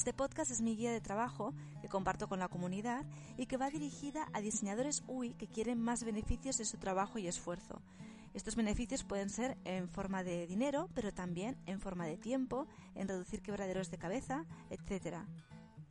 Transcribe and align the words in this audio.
Este 0.00 0.14
podcast 0.14 0.50
es 0.50 0.62
mi 0.62 0.76
guía 0.76 0.92
de 0.92 1.02
trabajo 1.02 1.52
que 1.82 1.88
comparto 1.90 2.26
con 2.26 2.38
la 2.38 2.48
comunidad 2.48 3.04
y 3.36 3.44
que 3.44 3.58
va 3.58 3.68
dirigida 3.68 4.28
a 4.32 4.40
diseñadores 4.40 5.04
UI 5.06 5.34
que 5.34 5.46
quieren 5.46 5.78
más 5.78 6.04
beneficios 6.04 6.56
de 6.56 6.64
su 6.64 6.78
trabajo 6.78 7.18
y 7.18 7.26
esfuerzo. 7.26 7.82
Estos 8.32 8.56
beneficios 8.56 9.04
pueden 9.04 9.28
ser 9.28 9.58
en 9.64 9.90
forma 9.90 10.24
de 10.24 10.46
dinero, 10.46 10.88
pero 10.94 11.12
también 11.12 11.58
en 11.66 11.80
forma 11.80 12.06
de 12.06 12.16
tiempo, 12.16 12.66
en 12.94 13.08
reducir 13.08 13.42
quebraderos 13.42 13.90
de 13.90 13.98
cabeza, 13.98 14.46
etc. 14.70 15.18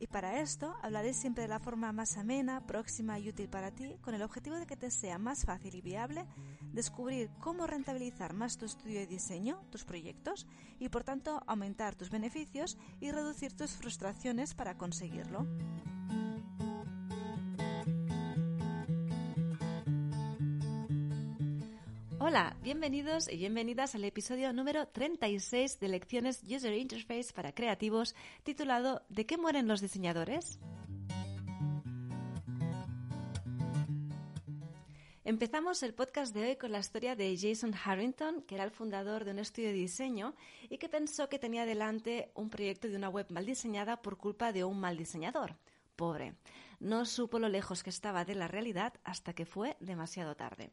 Y 0.00 0.08
para 0.08 0.40
esto 0.40 0.74
hablaré 0.82 1.14
siempre 1.14 1.44
de 1.44 1.48
la 1.48 1.60
forma 1.60 1.92
más 1.92 2.16
amena, 2.16 2.66
próxima 2.66 3.20
y 3.20 3.28
útil 3.28 3.48
para 3.48 3.70
ti, 3.70 3.94
con 4.00 4.16
el 4.16 4.22
objetivo 4.22 4.56
de 4.56 4.66
que 4.66 4.76
te 4.76 4.90
sea 4.90 5.18
más 5.18 5.44
fácil 5.44 5.76
y 5.76 5.82
viable 5.82 6.26
descubrir 6.72 7.30
cómo 7.40 7.66
rentabilizar 7.66 8.32
más 8.32 8.56
tu 8.56 8.66
estudio 8.66 9.00
de 9.00 9.06
diseño, 9.06 9.60
tus 9.70 9.84
proyectos, 9.84 10.46
y 10.78 10.88
por 10.88 11.04
tanto 11.04 11.42
aumentar 11.46 11.94
tus 11.94 12.10
beneficios 12.10 12.78
y 13.00 13.10
reducir 13.10 13.52
tus 13.56 13.72
frustraciones 13.72 14.54
para 14.54 14.76
conseguirlo. 14.76 15.46
Hola, 22.22 22.54
bienvenidos 22.62 23.28
y 23.28 23.38
bienvenidas 23.38 23.94
al 23.94 24.04
episodio 24.04 24.52
número 24.52 24.86
36 24.86 25.80
de 25.80 25.88
Lecciones 25.88 26.44
User 26.44 26.74
Interface 26.74 27.32
para 27.34 27.52
Creativos 27.52 28.14
titulado 28.44 29.02
¿De 29.08 29.26
qué 29.26 29.36
mueren 29.36 29.66
los 29.66 29.80
diseñadores? 29.80 30.60
Empezamos 35.30 35.84
el 35.84 35.94
podcast 35.94 36.34
de 36.34 36.44
hoy 36.44 36.56
con 36.56 36.72
la 36.72 36.80
historia 36.80 37.14
de 37.14 37.38
Jason 37.38 37.72
Harrington, 37.72 38.42
que 38.42 38.56
era 38.56 38.64
el 38.64 38.72
fundador 38.72 39.24
de 39.24 39.30
un 39.30 39.38
estudio 39.38 39.68
de 39.68 39.74
diseño 39.74 40.34
y 40.68 40.78
que 40.78 40.88
pensó 40.88 41.28
que 41.28 41.38
tenía 41.38 41.64
delante 41.66 42.32
un 42.34 42.50
proyecto 42.50 42.88
de 42.88 42.96
una 42.96 43.08
web 43.08 43.26
mal 43.30 43.46
diseñada 43.46 44.02
por 44.02 44.16
culpa 44.16 44.52
de 44.52 44.64
un 44.64 44.80
mal 44.80 44.96
diseñador. 44.96 45.54
Pobre. 45.94 46.34
No 46.80 47.04
supo 47.06 47.38
lo 47.38 47.48
lejos 47.48 47.84
que 47.84 47.90
estaba 47.90 48.24
de 48.24 48.34
la 48.34 48.48
realidad 48.48 48.94
hasta 49.04 49.32
que 49.32 49.46
fue 49.46 49.76
demasiado 49.78 50.34
tarde. 50.34 50.72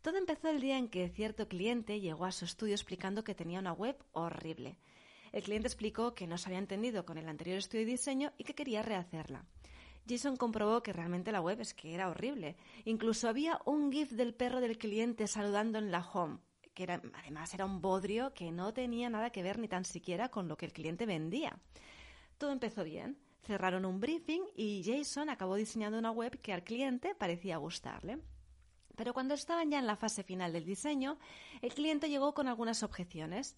Todo 0.00 0.16
empezó 0.16 0.48
el 0.48 0.62
día 0.62 0.78
en 0.78 0.88
que 0.88 1.10
cierto 1.10 1.46
cliente 1.46 2.00
llegó 2.00 2.24
a 2.24 2.32
su 2.32 2.46
estudio 2.46 2.72
explicando 2.72 3.24
que 3.24 3.34
tenía 3.34 3.60
una 3.60 3.74
web 3.74 4.02
horrible. 4.12 4.78
El 5.32 5.42
cliente 5.42 5.68
explicó 5.68 6.14
que 6.14 6.26
no 6.26 6.38
se 6.38 6.48
había 6.48 6.60
entendido 6.60 7.04
con 7.04 7.18
el 7.18 7.28
anterior 7.28 7.58
estudio 7.58 7.84
de 7.84 7.90
diseño 7.90 8.32
y 8.38 8.44
que 8.44 8.54
quería 8.54 8.80
rehacerla. 8.80 9.44
Jason 10.08 10.36
comprobó 10.36 10.82
que 10.82 10.92
realmente 10.92 11.32
la 11.32 11.40
web 11.40 11.60
es 11.60 11.74
que 11.74 11.94
era 11.94 12.08
horrible. 12.08 12.56
Incluso 12.84 13.28
había 13.28 13.60
un 13.64 13.92
GIF 13.92 14.12
del 14.12 14.34
perro 14.34 14.60
del 14.60 14.78
cliente 14.78 15.26
saludando 15.26 15.78
en 15.78 15.90
la 15.90 16.00
home, 16.00 16.38
que 16.74 16.82
era, 16.82 17.00
además 17.14 17.54
era 17.54 17.64
un 17.64 17.80
bodrio 17.80 18.34
que 18.34 18.50
no 18.50 18.72
tenía 18.72 19.10
nada 19.10 19.30
que 19.30 19.42
ver 19.42 19.58
ni 19.58 19.68
tan 19.68 19.84
siquiera 19.84 20.28
con 20.28 20.48
lo 20.48 20.56
que 20.56 20.66
el 20.66 20.72
cliente 20.72 21.06
vendía. 21.06 21.58
Todo 22.38 22.52
empezó 22.52 22.84
bien. 22.84 23.18
Cerraron 23.42 23.84
un 23.84 23.98
briefing 24.00 24.42
y 24.56 24.82
Jason 24.84 25.28
acabó 25.28 25.56
diseñando 25.56 25.98
una 25.98 26.12
web 26.12 26.40
que 26.40 26.52
al 26.52 26.62
cliente 26.62 27.14
parecía 27.14 27.56
gustarle. 27.56 28.18
Pero 28.96 29.14
cuando 29.14 29.34
estaban 29.34 29.70
ya 29.70 29.78
en 29.78 29.86
la 29.86 29.96
fase 29.96 30.22
final 30.22 30.52
del 30.52 30.64
diseño, 30.64 31.18
el 31.60 31.74
cliente 31.74 32.08
llegó 32.08 32.34
con 32.34 32.46
algunas 32.46 32.82
objeciones. 32.82 33.56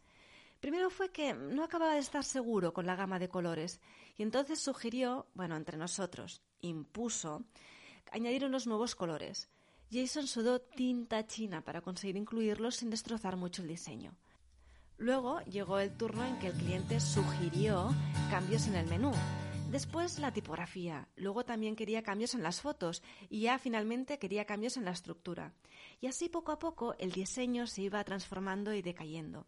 Primero 0.64 0.88
fue 0.88 1.10
que 1.10 1.34
no 1.34 1.62
acababa 1.62 1.92
de 1.92 1.98
estar 1.98 2.24
seguro 2.24 2.72
con 2.72 2.86
la 2.86 2.96
gama 2.96 3.18
de 3.18 3.28
colores 3.28 3.82
y 4.16 4.22
entonces 4.22 4.60
sugirió, 4.60 5.26
bueno, 5.34 5.56
entre 5.56 5.76
nosotros, 5.76 6.40
impuso, 6.62 7.44
añadir 8.10 8.46
unos 8.46 8.66
nuevos 8.66 8.94
colores. 8.94 9.50
Jason 9.92 10.26
sudó 10.26 10.62
tinta 10.62 11.26
china 11.26 11.60
para 11.60 11.82
conseguir 11.82 12.16
incluirlos 12.16 12.76
sin 12.76 12.88
destrozar 12.88 13.36
mucho 13.36 13.60
el 13.60 13.68
diseño. 13.68 14.14
Luego 14.96 15.42
llegó 15.42 15.80
el 15.80 15.94
turno 15.98 16.24
en 16.24 16.38
que 16.38 16.46
el 16.46 16.54
cliente 16.54 16.98
sugirió 16.98 17.90
cambios 18.30 18.66
en 18.66 18.76
el 18.76 18.86
menú. 18.86 19.12
Después 19.70 20.18
la 20.18 20.32
tipografía, 20.32 21.08
luego 21.16 21.44
también 21.44 21.76
quería 21.76 22.02
cambios 22.02 22.34
en 22.34 22.42
las 22.42 22.62
fotos 22.62 23.02
y 23.28 23.42
ya 23.42 23.58
finalmente 23.58 24.18
quería 24.18 24.46
cambios 24.46 24.78
en 24.78 24.86
la 24.86 24.92
estructura. 24.92 25.52
Y 26.00 26.06
así 26.06 26.30
poco 26.30 26.52
a 26.52 26.58
poco 26.58 26.94
el 26.98 27.12
diseño 27.12 27.66
se 27.66 27.82
iba 27.82 28.02
transformando 28.02 28.72
y 28.72 28.80
decayendo. 28.80 29.46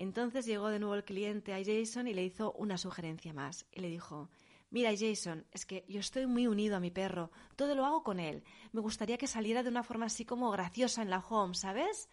Entonces 0.00 0.46
llegó 0.46 0.70
de 0.70 0.78
nuevo 0.78 0.94
el 0.94 1.04
cliente 1.04 1.52
a 1.52 1.62
Jason 1.62 2.08
y 2.08 2.14
le 2.14 2.24
hizo 2.24 2.52
una 2.52 2.78
sugerencia 2.78 3.34
más 3.34 3.66
y 3.70 3.80
le 3.80 3.90
dijo 3.90 4.30
Mira, 4.70 4.92
Jason, 4.98 5.44
es 5.52 5.66
que 5.66 5.84
yo 5.88 6.00
estoy 6.00 6.26
muy 6.26 6.46
unido 6.46 6.76
a 6.76 6.80
mi 6.80 6.90
perro, 6.90 7.30
todo 7.54 7.74
lo 7.74 7.84
hago 7.84 8.02
con 8.02 8.18
él. 8.18 8.42
Me 8.72 8.80
gustaría 8.80 9.18
que 9.18 9.26
saliera 9.26 9.62
de 9.62 9.68
una 9.68 9.82
forma 9.82 10.06
así 10.06 10.24
como 10.24 10.50
graciosa 10.52 11.02
en 11.02 11.10
la 11.10 11.18
home, 11.18 11.54
¿sabes? 11.54 12.08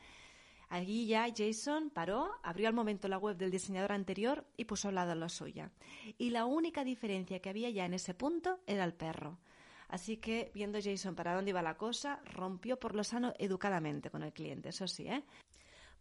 Allí 0.67 1.07
ya 1.07 1.27
Jason 1.33 1.89
paró, 1.89 2.29
abrió 2.43 2.67
al 2.67 2.73
momento 2.73 3.07
la 3.07 3.19
web 3.19 3.37
del 3.37 3.51
diseñador 3.51 3.93
anterior 3.93 4.43
y 4.57 4.65
puso 4.65 4.89
al 4.89 4.95
lado 4.95 5.15
la 5.15 5.29
suya. 5.29 5.71
Y 6.17 6.31
la 6.31 6.43
única 6.43 6.83
diferencia 6.83 7.39
que 7.39 7.49
había 7.49 7.69
ya 7.69 7.85
en 7.85 7.93
ese 7.93 8.13
punto 8.13 8.59
era 8.67 8.83
el 8.83 8.95
perro. 8.95 9.39
Así 9.87 10.17
que, 10.17 10.51
viendo 10.53 10.79
Jason 10.83 11.15
para 11.15 11.33
dónde 11.33 11.51
iba 11.51 11.61
la 11.61 11.77
cosa, 11.77 12.19
rompió 12.25 12.77
por 12.77 12.93
lo 12.93 13.05
sano 13.05 13.33
educadamente 13.39 14.09
con 14.09 14.23
el 14.23 14.33
cliente, 14.33 14.69
eso 14.69 14.85
sí, 14.87 15.07
¿eh? 15.07 15.23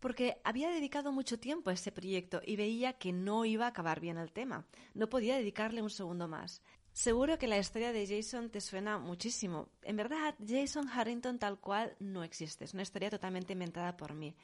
Porque 0.07 0.41
había 0.45 0.71
dedicado 0.71 1.11
mucho 1.11 1.41
tiempo 1.41 1.69
a 1.69 1.73
ese 1.73 1.91
proyecto 1.91 2.41
y 2.47 2.55
veía 2.55 2.93
que 2.93 3.13
no 3.13 3.45
iba 3.45 3.65
a 3.65 3.71
acabar 3.71 3.99
bien 3.99 4.19
el 4.19 4.31
tema. 4.31 4.65
No 4.95 5.09
podía 5.09 5.37
dedicarle 5.37 5.83
un 5.83 5.91
segundo 5.91 6.29
más. 6.29 6.63
Seguro 6.93 7.41
que 7.41 7.49
la 7.49 7.59
historia 7.59 7.93
de 7.93 8.07
Jason 8.07 8.49
te 8.49 8.61
suena 8.61 9.01
muchísimo. 9.01 9.69
En 9.83 9.97
verdad, 9.97 10.37
Jason 10.47 10.89
Harrington 10.89 11.41
tal 11.41 11.59
cual 11.59 11.97
no 11.99 12.23
existe. 12.23 12.65
Es 12.65 12.73
una 12.73 12.85
historia 12.85 13.11
totalmente 13.11 13.55
inventada 13.55 13.97
por 13.97 14.15
mí. 14.15 14.37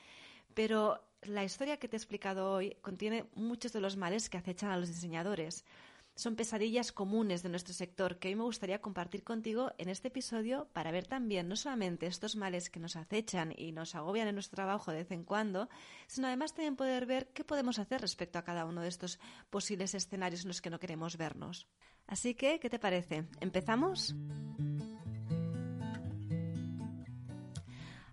Pero 0.52 1.00
la 1.22 1.44
historia 1.44 1.76
que 1.76 1.86
te 1.86 1.94
he 1.94 1.98
explicado 1.98 2.50
hoy 2.50 2.76
contiene 2.82 3.26
muchos 3.36 3.72
de 3.72 3.80
los 3.80 3.96
males 3.96 4.28
que 4.28 4.38
acechan 4.38 4.72
a 4.72 4.76
los 4.76 4.88
diseñadores 4.88 5.64
son 6.14 6.36
pesadillas 6.36 6.92
comunes 6.92 7.42
de 7.42 7.48
nuestro 7.48 7.74
sector 7.74 8.18
que 8.18 8.28
hoy 8.28 8.34
me 8.34 8.42
gustaría 8.42 8.80
compartir 8.80 9.24
contigo 9.24 9.72
en 9.78 9.88
este 9.88 10.08
episodio 10.08 10.68
para 10.72 10.90
ver 10.90 11.06
también 11.06 11.48
no 11.48 11.56
solamente 11.56 12.06
estos 12.06 12.36
males 12.36 12.70
que 12.70 12.80
nos 12.80 12.96
acechan 12.96 13.54
y 13.56 13.72
nos 13.72 13.94
agobian 13.94 14.28
en 14.28 14.34
nuestro 14.34 14.56
trabajo 14.56 14.90
de 14.90 14.98
vez 14.98 15.10
en 15.10 15.24
cuando, 15.24 15.68
sino 16.06 16.26
además 16.26 16.54
también 16.54 16.76
poder 16.76 17.06
ver 17.06 17.28
qué 17.28 17.44
podemos 17.44 17.78
hacer 17.78 18.00
respecto 18.00 18.38
a 18.38 18.44
cada 18.44 18.64
uno 18.64 18.82
de 18.82 18.88
estos 18.88 19.18
posibles 19.50 19.94
escenarios 19.94 20.42
en 20.42 20.48
los 20.48 20.60
que 20.60 20.70
no 20.70 20.78
queremos 20.78 21.16
vernos. 21.16 21.66
Así 22.06 22.34
que, 22.34 22.58
¿qué 22.60 22.68
te 22.68 22.78
parece? 22.78 23.24
¿Empezamos? 23.40 24.14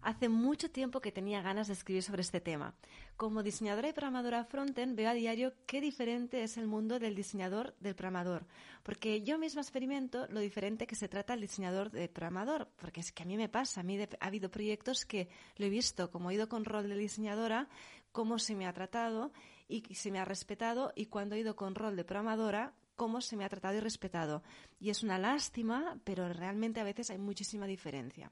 Hace 0.10 0.28
mucho 0.28 0.72
tiempo 0.72 1.02
que 1.02 1.12
tenía 1.12 1.44
ganas 1.44 1.68
de 1.68 1.74
escribir 1.74 2.02
sobre 2.02 2.24
este 2.24 2.42
tema. 2.42 2.74
Como 3.16 3.44
diseñadora 3.44 3.90
y 3.90 3.94
programadora 3.94 4.44
frontend 4.44 4.96
veo 4.96 5.08
a 5.08 5.14
diario 5.14 5.54
qué 5.68 5.82
diferente 5.82 6.42
es 6.42 6.58
el 6.58 6.66
mundo 6.66 6.98
del 6.98 7.14
diseñador 7.14 7.76
del 7.80 7.94
programador, 7.94 8.48
porque 8.82 9.22
yo 9.22 9.38
misma 9.38 9.62
experimento 9.62 10.26
lo 10.30 10.40
diferente 10.40 10.88
que 10.88 10.96
se 10.96 11.10
trata 11.10 11.36
el 11.36 11.42
diseñador 11.42 11.92
de 11.92 12.10
programador, 12.10 12.70
porque 12.78 13.02
es 13.02 13.12
que 13.12 13.22
a 13.22 13.28
mí 13.28 13.38
me 13.38 13.50
pasa, 13.50 13.82
a 13.82 13.84
mí 13.84 14.02
ha 14.02 14.26
habido 14.26 14.50
proyectos 14.50 15.06
que 15.06 15.30
lo 15.58 15.68
he 15.68 15.70
visto, 15.70 16.10
como 16.10 16.32
he 16.32 16.34
ido 16.34 16.50
con 16.50 16.66
rol 16.66 16.90
de 16.90 16.98
diseñadora, 16.98 17.70
cómo 18.12 18.40
se 18.40 18.56
me 18.56 18.66
ha 18.66 18.74
tratado 18.74 19.32
y 19.68 19.94
se 19.94 20.10
me 20.10 20.18
ha 20.18 20.26
respetado, 20.26 20.92
y 20.96 21.06
cuando 21.06 21.36
he 21.36 21.40
ido 21.42 21.56
con 21.56 21.76
rol 21.76 21.96
de 21.96 22.04
programadora, 22.04 22.74
cómo 22.96 23.22
se 23.22 23.38
me 23.38 23.46
ha 23.46 23.50
tratado 23.50 23.78
y 23.78 23.80
respetado. 23.80 24.42
Y 24.80 24.90
es 24.90 25.04
una 25.04 25.20
lástima, 25.20 26.00
pero 26.04 26.28
realmente 26.34 26.80
a 26.80 26.84
veces 26.84 27.12
hay 27.12 27.20
muchísima 27.20 27.68
diferencia. 27.68 28.32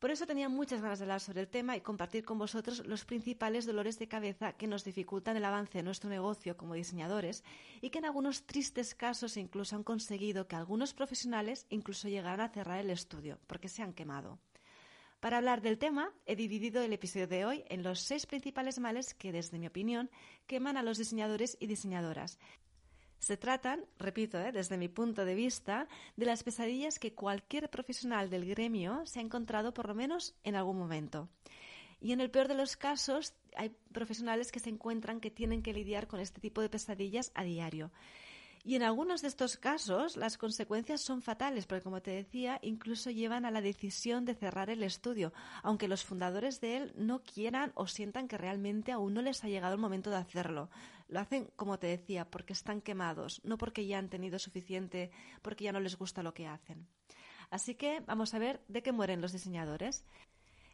Por 0.00 0.10
eso 0.10 0.26
tenía 0.26 0.48
muchas 0.48 0.80
ganas 0.80 0.98
de 0.98 1.04
hablar 1.04 1.20
sobre 1.20 1.42
el 1.42 1.48
tema 1.48 1.76
y 1.76 1.82
compartir 1.82 2.24
con 2.24 2.38
vosotros 2.38 2.86
los 2.86 3.04
principales 3.04 3.66
dolores 3.66 3.98
de 3.98 4.08
cabeza 4.08 4.54
que 4.54 4.66
nos 4.66 4.82
dificultan 4.82 5.36
el 5.36 5.44
avance 5.44 5.76
de 5.76 5.84
nuestro 5.84 6.08
negocio 6.08 6.56
como 6.56 6.72
diseñadores 6.72 7.44
y 7.82 7.90
que 7.90 7.98
en 7.98 8.06
algunos 8.06 8.44
tristes 8.46 8.94
casos 8.94 9.36
incluso 9.36 9.76
han 9.76 9.84
conseguido 9.84 10.48
que 10.48 10.56
algunos 10.56 10.94
profesionales 10.94 11.66
incluso 11.68 12.08
llegaran 12.08 12.40
a 12.40 12.48
cerrar 12.48 12.80
el 12.80 12.88
estudio 12.88 13.38
porque 13.46 13.68
se 13.68 13.82
han 13.82 13.92
quemado. 13.92 14.38
Para 15.20 15.36
hablar 15.36 15.60
del 15.60 15.76
tema, 15.76 16.14
he 16.24 16.34
dividido 16.34 16.80
el 16.80 16.94
episodio 16.94 17.26
de 17.26 17.44
hoy 17.44 17.64
en 17.68 17.82
los 17.82 18.00
seis 18.00 18.24
principales 18.24 18.78
males 18.78 19.12
que, 19.12 19.32
desde 19.32 19.58
mi 19.58 19.66
opinión, 19.66 20.08
queman 20.46 20.78
a 20.78 20.82
los 20.82 20.96
diseñadores 20.96 21.58
y 21.60 21.66
diseñadoras 21.66 22.38
se 23.20 23.36
tratan, 23.36 23.84
repito, 23.98 24.40
¿eh? 24.40 24.50
desde 24.50 24.78
mi 24.78 24.88
punto 24.88 25.24
de 25.24 25.34
vista, 25.34 25.86
de 26.16 26.26
las 26.26 26.42
pesadillas 26.42 26.98
que 26.98 27.12
cualquier 27.12 27.70
profesional 27.70 28.30
del 28.30 28.46
gremio 28.46 29.04
se 29.04 29.20
ha 29.20 29.22
encontrado 29.22 29.72
por 29.72 29.86
lo 29.86 29.94
menos 29.94 30.34
en 30.42 30.56
algún 30.56 30.78
momento. 30.78 31.28
Y 32.00 32.12
en 32.12 32.20
el 32.20 32.30
peor 32.30 32.48
de 32.48 32.54
los 32.54 32.76
casos, 32.76 33.34
hay 33.54 33.70
profesionales 33.92 34.50
que 34.50 34.58
se 34.58 34.70
encuentran 34.70 35.20
que 35.20 35.30
tienen 35.30 35.62
que 35.62 35.74
lidiar 35.74 36.06
con 36.06 36.18
este 36.18 36.40
tipo 36.40 36.62
de 36.62 36.70
pesadillas 36.70 37.30
a 37.34 37.44
diario. 37.44 37.92
Y 38.62 38.74
en 38.74 38.82
algunos 38.82 39.22
de 39.22 39.28
estos 39.28 39.56
casos 39.56 40.18
las 40.18 40.36
consecuencias 40.36 41.00
son 41.00 41.22
fatales 41.22 41.66
porque, 41.66 41.82
como 41.82 42.02
te 42.02 42.10
decía, 42.10 42.58
incluso 42.62 43.10
llevan 43.10 43.46
a 43.46 43.50
la 43.50 43.62
decisión 43.62 44.26
de 44.26 44.34
cerrar 44.34 44.68
el 44.68 44.82
estudio, 44.82 45.32
aunque 45.62 45.88
los 45.88 46.04
fundadores 46.04 46.60
de 46.60 46.76
él 46.76 46.92
no 46.94 47.22
quieran 47.22 47.72
o 47.74 47.86
sientan 47.86 48.28
que 48.28 48.36
realmente 48.36 48.92
aún 48.92 49.14
no 49.14 49.22
les 49.22 49.44
ha 49.44 49.48
llegado 49.48 49.74
el 49.74 49.80
momento 49.80 50.10
de 50.10 50.16
hacerlo. 50.16 50.68
Lo 51.10 51.18
hacen, 51.18 51.50
como 51.56 51.78
te 51.78 51.88
decía, 51.88 52.24
porque 52.24 52.52
están 52.52 52.80
quemados, 52.80 53.40
no 53.42 53.58
porque 53.58 53.84
ya 53.84 53.98
han 53.98 54.08
tenido 54.08 54.38
suficiente, 54.38 55.10
porque 55.42 55.64
ya 55.64 55.72
no 55.72 55.80
les 55.80 55.98
gusta 55.98 56.22
lo 56.22 56.32
que 56.32 56.46
hacen. 56.46 56.86
Así 57.50 57.74
que 57.74 58.00
vamos 58.06 58.32
a 58.32 58.38
ver 58.38 58.60
de 58.68 58.82
qué 58.82 58.92
mueren 58.92 59.20
los 59.20 59.32
diseñadores. 59.32 60.04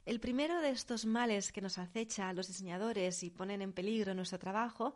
El 0.04 0.20
primero 0.20 0.60
de 0.60 0.70
estos 0.70 1.06
males 1.06 1.52
que 1.52 1.62
nos 1.62 1.78
acecha 1.78 2.28
a 2.28 2.34
los 2.34 2.48
diseñadores 2.48 3.22
y 3.22 3.30
ponen 3.30 3.62
en 3.62 3.72
peligro 3.72 4.14
nuestro 4.14 4.38
trabajo 4.38 4.94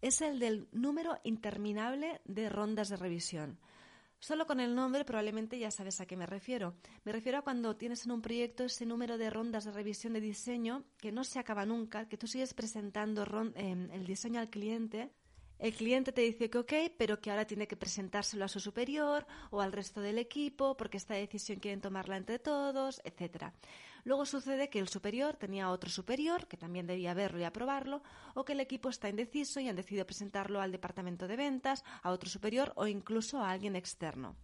es 0.00 0.20
el 0.20 0.38
del 0.38 0.68
número 0.70 1.18
interminable 1.24 2.20
de 2.24 2.48
rondas 2.48 2.88
de 2.88 2.96
revisión. 2.96 3.58
Solo 4.20 4.46
con 4.46 4.60
el 4.60 4.74
nombre 4.74 5.04
probablemente 5.04 5.58
ya 5.58 5.70
sabes 5.70 6.00
a 6.00 6.06
qué 6.06 6.16
me 6.16 6.26
refiero. 6.26 6.74
Me 7.04 7.12
refiero 7.12 7.38
a 7.38 7.42
cuando 7.42 7.76
tienes 7.76 8.04
en 8.04 8.12
un 8.12 8.20
proyecto 8.20 8.64
ese 8.64 8.84
número 8.84 9.16
de 9.16 9.30
rondas 9.30 9.64
de 9.64 9.72
revisión 9.72 10.12
de 10.12 10.20
diseño 10.20 10.84
que 10.98 11.10
no 11.10 11.24
se 11.24 11.38
acaba 11.38 11.64
nunca, 11.64 12.06
que 12.06 12.18
tú 12.18 12.26
sigues 12.26 12.52
presentando 12.52 13.24
eh, 13.54 13.88
el 13.92 14.06
diseño 14.06 14.38
al 14.38 14.50
cliente 14.50 15.10
el 15.60 15.74
cliente 15.74 16.10
te 16.10 16.22
dice 16.22 16.48
que 16.48 16.56
ok, 16.56 16.72
pero 16.96 17.20
que 17.20 17.30
ahora 17.30 17.44
tiene 17.44 17.68
que 17.68 17.76
presentárselo 17.76 18.46
a 18.46 18.48
su 18.48 18.60
superior 18.60 19.26
o 19.50 19.60
al 19.60 19.72
resto 19.72 20.00
del 20.00 20.16
equipo 20.18 20.74
porque 20.74 20.96
esta 20.96 21.14
decisión 21.14 21.60
quieren 21.60 21.82
tomarla 21.82 22.16
entre 22.16 22.38
todos, 22.38 23.02
etc. 23.04 23.52
Luego 24.04 24.26
sucede 24.26 24.68
que 24.70 24.78
el 24.78 24.88
superior 24.88 25.36
tenía 25.36 25.70
otro 25.70 25.90
superior 25.90 26.46
que 26.46 26.56
también 26.56 26.86
debía 26.86 27.14
verlo 27.14 27.40
y 27.40 27.44
aprobarlo, 27.44 28.02
o 28.34 28.44
que 28.44 28.52
el 28.52 28.60
equipo 28.60 28.88
está 28.88 29.08
indeciso 29.08 29.60
y 29.60 29.68
han 29.68 29.76
decidido 29.76 30.06
presentarlo 30.06 30.60
al 30.60 30.72
departamento 30.72 31.28
de 31.28 31.36
ventas, 31.36 31.84
a 32.02 32.10
otro 32.10 32.28
superior 32.28 32.72
o 32.76 32.86
incluso 32.86 33.38
a 33.38 33.50
alguien 33.50 33.76
externo. 33.76 34.36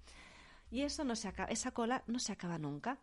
Y 0.70 0.82
eso 0.82 1.04
no 1.04 1.16
se 1.16 1.28
acaba, 1.28 1.50
esa 1.50 1.70
cola 1.70 2.02
no 2.06 2.18
se 2.18 2.32
acaba 2.32 2.58
nunca. 2.58 2.98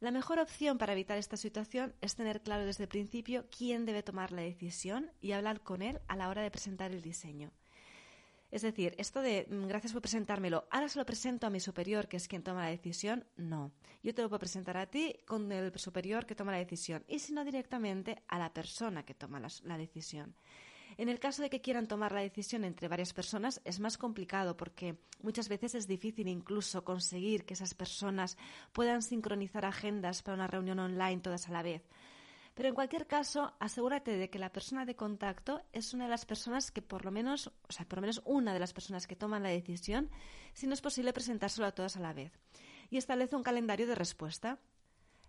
La 0.00 0.10
mejor 0.10 0.38
opción 0.38 0.78
para 0.78 0.92
evitar 0.92 1.18
esta 1.18 1.36
situación 1.36 1.94
es 2.00 2.14
tener 2.14 2.42
claro 2.42 2.64
desde 2.64 2.84
el 2.84 2.88
principio 2.88 3.46
quién 3.54 3.84
debe 3.84 4.02
tomar 4.02 4.32
la 4.32 4.40
decisión 4.40 5.10
y 5.20 5.32
hablar 5.32 5.60
con 5.60 5.82
él 5.82 6.00
a 6.08 6.16
la 6.16 6.28
hora 6.28 6.42
de 6.42 6.50
presentar 6.50 6.90
el 6.90 7.02
diseño. 7.02 7.52
Es 8.50 8.62
decir, 8.62 8.94
esto 8.98 9.22
de 9.22 9.46
mm, 9.48 9.66
gracias 9.68 9.92
por 9.92 10.02
presentármelo, 10.02 10.66
ahora 10.70 10.88
se 10.88 10.98
lo 10.98 11.06
presento 11.06 11.46
a 11.46 11.50
mi 11.50 11.60
superior, 11.60 12.08
que 12.08 12.16
es 12.16 12.28
quien 12.28 12.42
toma 12.42 12.64
la 12.64 12.70
decisión, 12.70 13.24
no. 13.36 13.72
Yo 14.02 14.14
te 14.14 14.22
lo 14.22 14.28
puedo 14.28 14.40
presentar 14.40 14.76
a 14.76 14.86
ti 14.86 15.16
con 15.26 15.50
el 15.52 15.76
superior 15.78 16.26
que 16.26 16.34
toma 16.34 16.52
la 16.52 16.58
decisión 16.58 17.04
y 17.06 17.18
si 17.18 17.32
no 17.32 17.44
directamente 17.44 18.22
a 18.28 18.38
la 18.38 18.52
persona 18.52 19.04
que 19.04 19.14
toma 19.14 19.40
la 19.40 19.78
decisión. 19.78 20.34
En 20.96 21.08
el 21.08 21.18
caso 21.18 21.42
de 21.42 21.50
que 21.50 21.60
quieran 21.60 21.86
tomar 21.86 22.12
la 22.12 22.20
decisión 22.20 22.64
entre 22.64 22.88
varias 22.88 23.12
personas 23.12 23.60
es 23.64 23.80
más 23.80 23.96
complicado 23.96 24.56
porque 24.56 24.98
muchas 25.22 25.48
veces 25.48 25.74
es 25.74 25.86
difícil 25.86 26.28
incluso 26.28 26.84
conseguir 26.84 27.44
que 27.44 27.54
esas 27.54 27.74
personas 27.74 28.36
puedan 28.72 29.02
sincronizar 29.02 29.64
agendas 29.64 30.22
para 30.22 30.34
una 30.34 30.46
reunión 30.46 30.78
online 30.78 31.22
todas 31.22 31.48
a 31.48 31.52
la 31.52 31.62
vez. 31.62 31.82
Pero 32.60 32.68
en 32.68 32.74
cualquier 32.74 33.06
caso, 33.06 33.54
asegúrate 33.58 34.18
de 34.18 34.28
que 34.28 34.38
la 34.38 34.52
persona 34.52 34.84
de 34.84 34.94
contacto 34.94 35.62
es 35.72 35.94
una 35.94 36.04
de 36.04 36.10
las 36.10 36.26
personas 36.26 36.70
que 36.70 36.82
por 36.82 37.06
lo 37.06 37.10
menos, 37.10 37.46
o 37.46 37.72
sea, 37.72 37.88
por 37.88 37.96
lo 37.96 38.02
menos 38.02 38.20
una 38.26 38.52
de 38.52 38.60
las 38.60 38.74
personas 38.74 39.06
que 39.06 39.16
toman 39.16 39.42
la 39.42 39.48
decisión, 39.48 40.10
si 40.52 40.66
no 40.66 40.74
es 40.74 40.82
posible 40.82 41.14
presentárselo 41.14 41.66
a 41.66 41.72
todas 41.72 41.96
a 41.96 42.00
la 42.00 42.12
vez. 42.12 42.38
Y 42.90 42.98
establece 42.98 43.34
un 43.34 43.42
calendario 43.42 43.86
de 43.86 43.94
respuesta. 43.94 44.58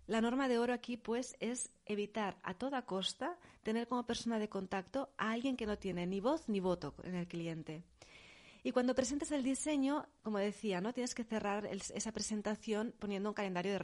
La 0.06 0.20
norma 0.20 0.46
de 0.46 0.58
oro 0.58 0.74
aquí, 0.74 0.98
pues, 0.98 1.34
es 1.40 1.70
evitar 1.86 2.36
a 2.42 2.52
toda 2.52 2.84
costa 2.84 3.38
tener 3.62 3.88
como 3.88 4.04
persona 4.04 4.38
de 4.38 4.50
contacto 4.50 5.08
a 5.16 5.30
alguien 5.30 5.56
que 5.56 5.64
no 5.64 5.78
tiene 5.78 6.06
ni 6.06 6.20
voz 6.20 6.50
ni 6.50 6.60
voto 6.60 6.94
en 7.02 7.14
el 7.14 7.26
cliente. 7.26 7.82
Y 8.64 8.70
cuando 8.70 8.94
presentes 8.94 9.32
el 9.32 9.42
diseño, 9.42 10.06
como 10.22 10.38
decía, 10.38 10.80
¿no? 10.80 10.92
tienes 10.92 11.16
que 11.16 11.24
cerrar 11.24 11.66
esa 11.66 12.12
presentación 12.12 12.94
poniendo 13.00 13.28
un 13.28 13.34
calendario 13.34 13.72
de, 13.72 13.78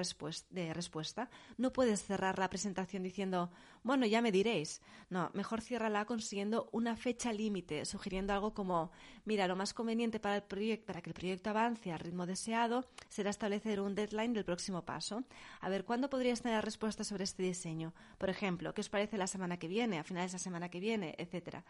respuesta. 0.73 1.31
No 1.57 1.73
puedes 1.73 2.05
cerrar 2.05 2.39
la 2.39 2.49
presentación 2.49 3.03
diciendo, 3.03 3.51
bueno, 3.83 4.07
ya 4.07 4.23
me 4.23 4.31
diréis. 4.31 4.81
No, 5.11 5.31
mejor 5.35 5.63
ciérrala 5.63 6.05
consiguiendo 6.05 6.69
una 6.71 6.97
fecha 6.97 7.33
límite, 7.33 7.85
sugiriendo 7.87 8.33
algo 8.33 8.55
como, 8.55 8.93
mira, 9.25 9.49
lo 9.49 9.57
más 9.57 9.75
conveniente 9.75 10.21
para, 10.21 10.37
el 10.37 10.79
para 10.79 11.03
que 11.03 11.11
el 11.11 11.15
proyecto 11.15 11.51
avance 11.51 11.91
al 11.91 11.99
ritmo 11.99 12.25
deseado 12.25 12.89
será 13.09 13.31
establecer 13.31 13.81
un 13.81 13.97
deadline 13.97 14.33
del 14.33 14.45
próximo 14.45 14.85
paso. 14.85 15.25
A 15.61 15.69
ver, 15.69 15.85
¿cuándo 15.85 16.09
podrías 16.09 16.41
tener 16.41 16.65
respuesta 16.65 17.03
sobre 17.03 17.25
este 17.25 17.43
diseño? 17.43 17.95
Por 18.17 18.31
ejemplo, 18.31 18.73
¿qué 18.75 18.83
os 18.83 18.89
parece 18.89 19.19
la 19.19 19.27
semana 19.27 19.59
que 19.59 19.67
viene, 19.67 19.99
a 19.99 20.05
finales 20.05 20.31
de 20.31 20.37
la 20.37 20.43
semana 20.43 20.69
que 20.69 20.79
viene, 20.79 21.17
etcétera? 21.19 21.65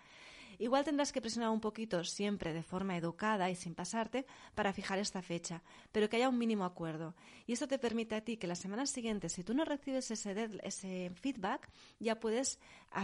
Igual 0.59 0.85
tendrás 0.85 1.13
que 1.13 1.21
presionar 1.21 1.51
un 1.51 1.61
poquito, 1.61 2.03
siempre 2.03 2.53
de 2.53 2.65
forma 2.65 2.97
educada 2.97 3.49
y 3.49 3.55
sin 3.55 3.75
pasarte, 3.75 4.27
para 4.55 4.73
fijar 4.73 4.99
esta 4.99 5.23
fecha, 5.23 5.63
pero 5.93 6.09
que 6.09 6.17
haya 6.17 6.29
un 6.29 6.39
mínimo 6.39 6.65
acuerdo. 6.65 7.15
Y 7.47 7.53
esto 7.53 7.69
te 7.69 7.79
permite 7.79 8.17
a 8.17 8.23
ti 8.23 8.37
que 8.37 8.49
la 8.49 8.57
semana 8.57 8.85
siguiente, 8.87 9.29
si 9.29 9.45
tú 9.45 9.55
no 9.55 9.65
recibes 9.65 10.11
ese, 10.11 10.49
ese 10.65 11.11
feedback, 11.15 11.71
ya 12.01 12.19
puedes 12.19 12.59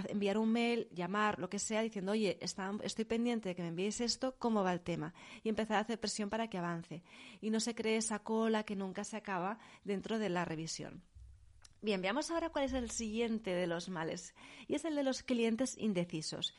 enviar 0.08 0.36
un 0.36 0.50
mail, 0.50 0.88
llamar, 0.90 1.38
lo 1.38 1.48
que 1.48 1.60
sea, 1.60 1.82
diciendo, 1.82 2.12
oye, 2.12 2.38
estoy 2.40 3.04
pendiente 3.04 3.50
de 3.50 3.54
que 3.54 3.62
me 3.62 3.68
envíes 3.68 4.00
esto, 4.00 4.34
¿cómo 4.38 4.64
va 4.64 4.72
el 4.72 4.80
tema? 4.80 5.14
Y 5.44 5.48
empezar 5.48 5.76
a 5.76 5.80
hacer 5.80 6.00
presión 6.00 6.30
para 6.30 6.48
que 6.48 6.58
avance. 6.58 7.04
Y 7.40 7.50
no 7.50 7.60
se 7.60 7.74
cree 7.74 7.96
esa 7.96 8.18
cola 8.18 8.64
que 8.64 8.74
nunca 8.74 9.04
se 9.04 9.16
acaba 9.16 9.58
dentro 9.84 10.18
de 10.18 10.28
la 10.28 10.44
revisión. 10.44 11.02
Bien, 11.82 12.00
veamos 12.00 12.30
ahora 12.30 12.48
cuál 12.48 12.64
es 12.64 12.72
el 12.72 12.90
siguiente 12.90 13.54
de 13.54 13.66
los 13.66 13.90
males, 13.90 14.34
y 14.66 14.74
es 14.74 14.84
el 14.86 14.96
de 14.96 15.02
los 15.02 15.22
clientes 15.22 15.76
indecisos. 15.78 16.54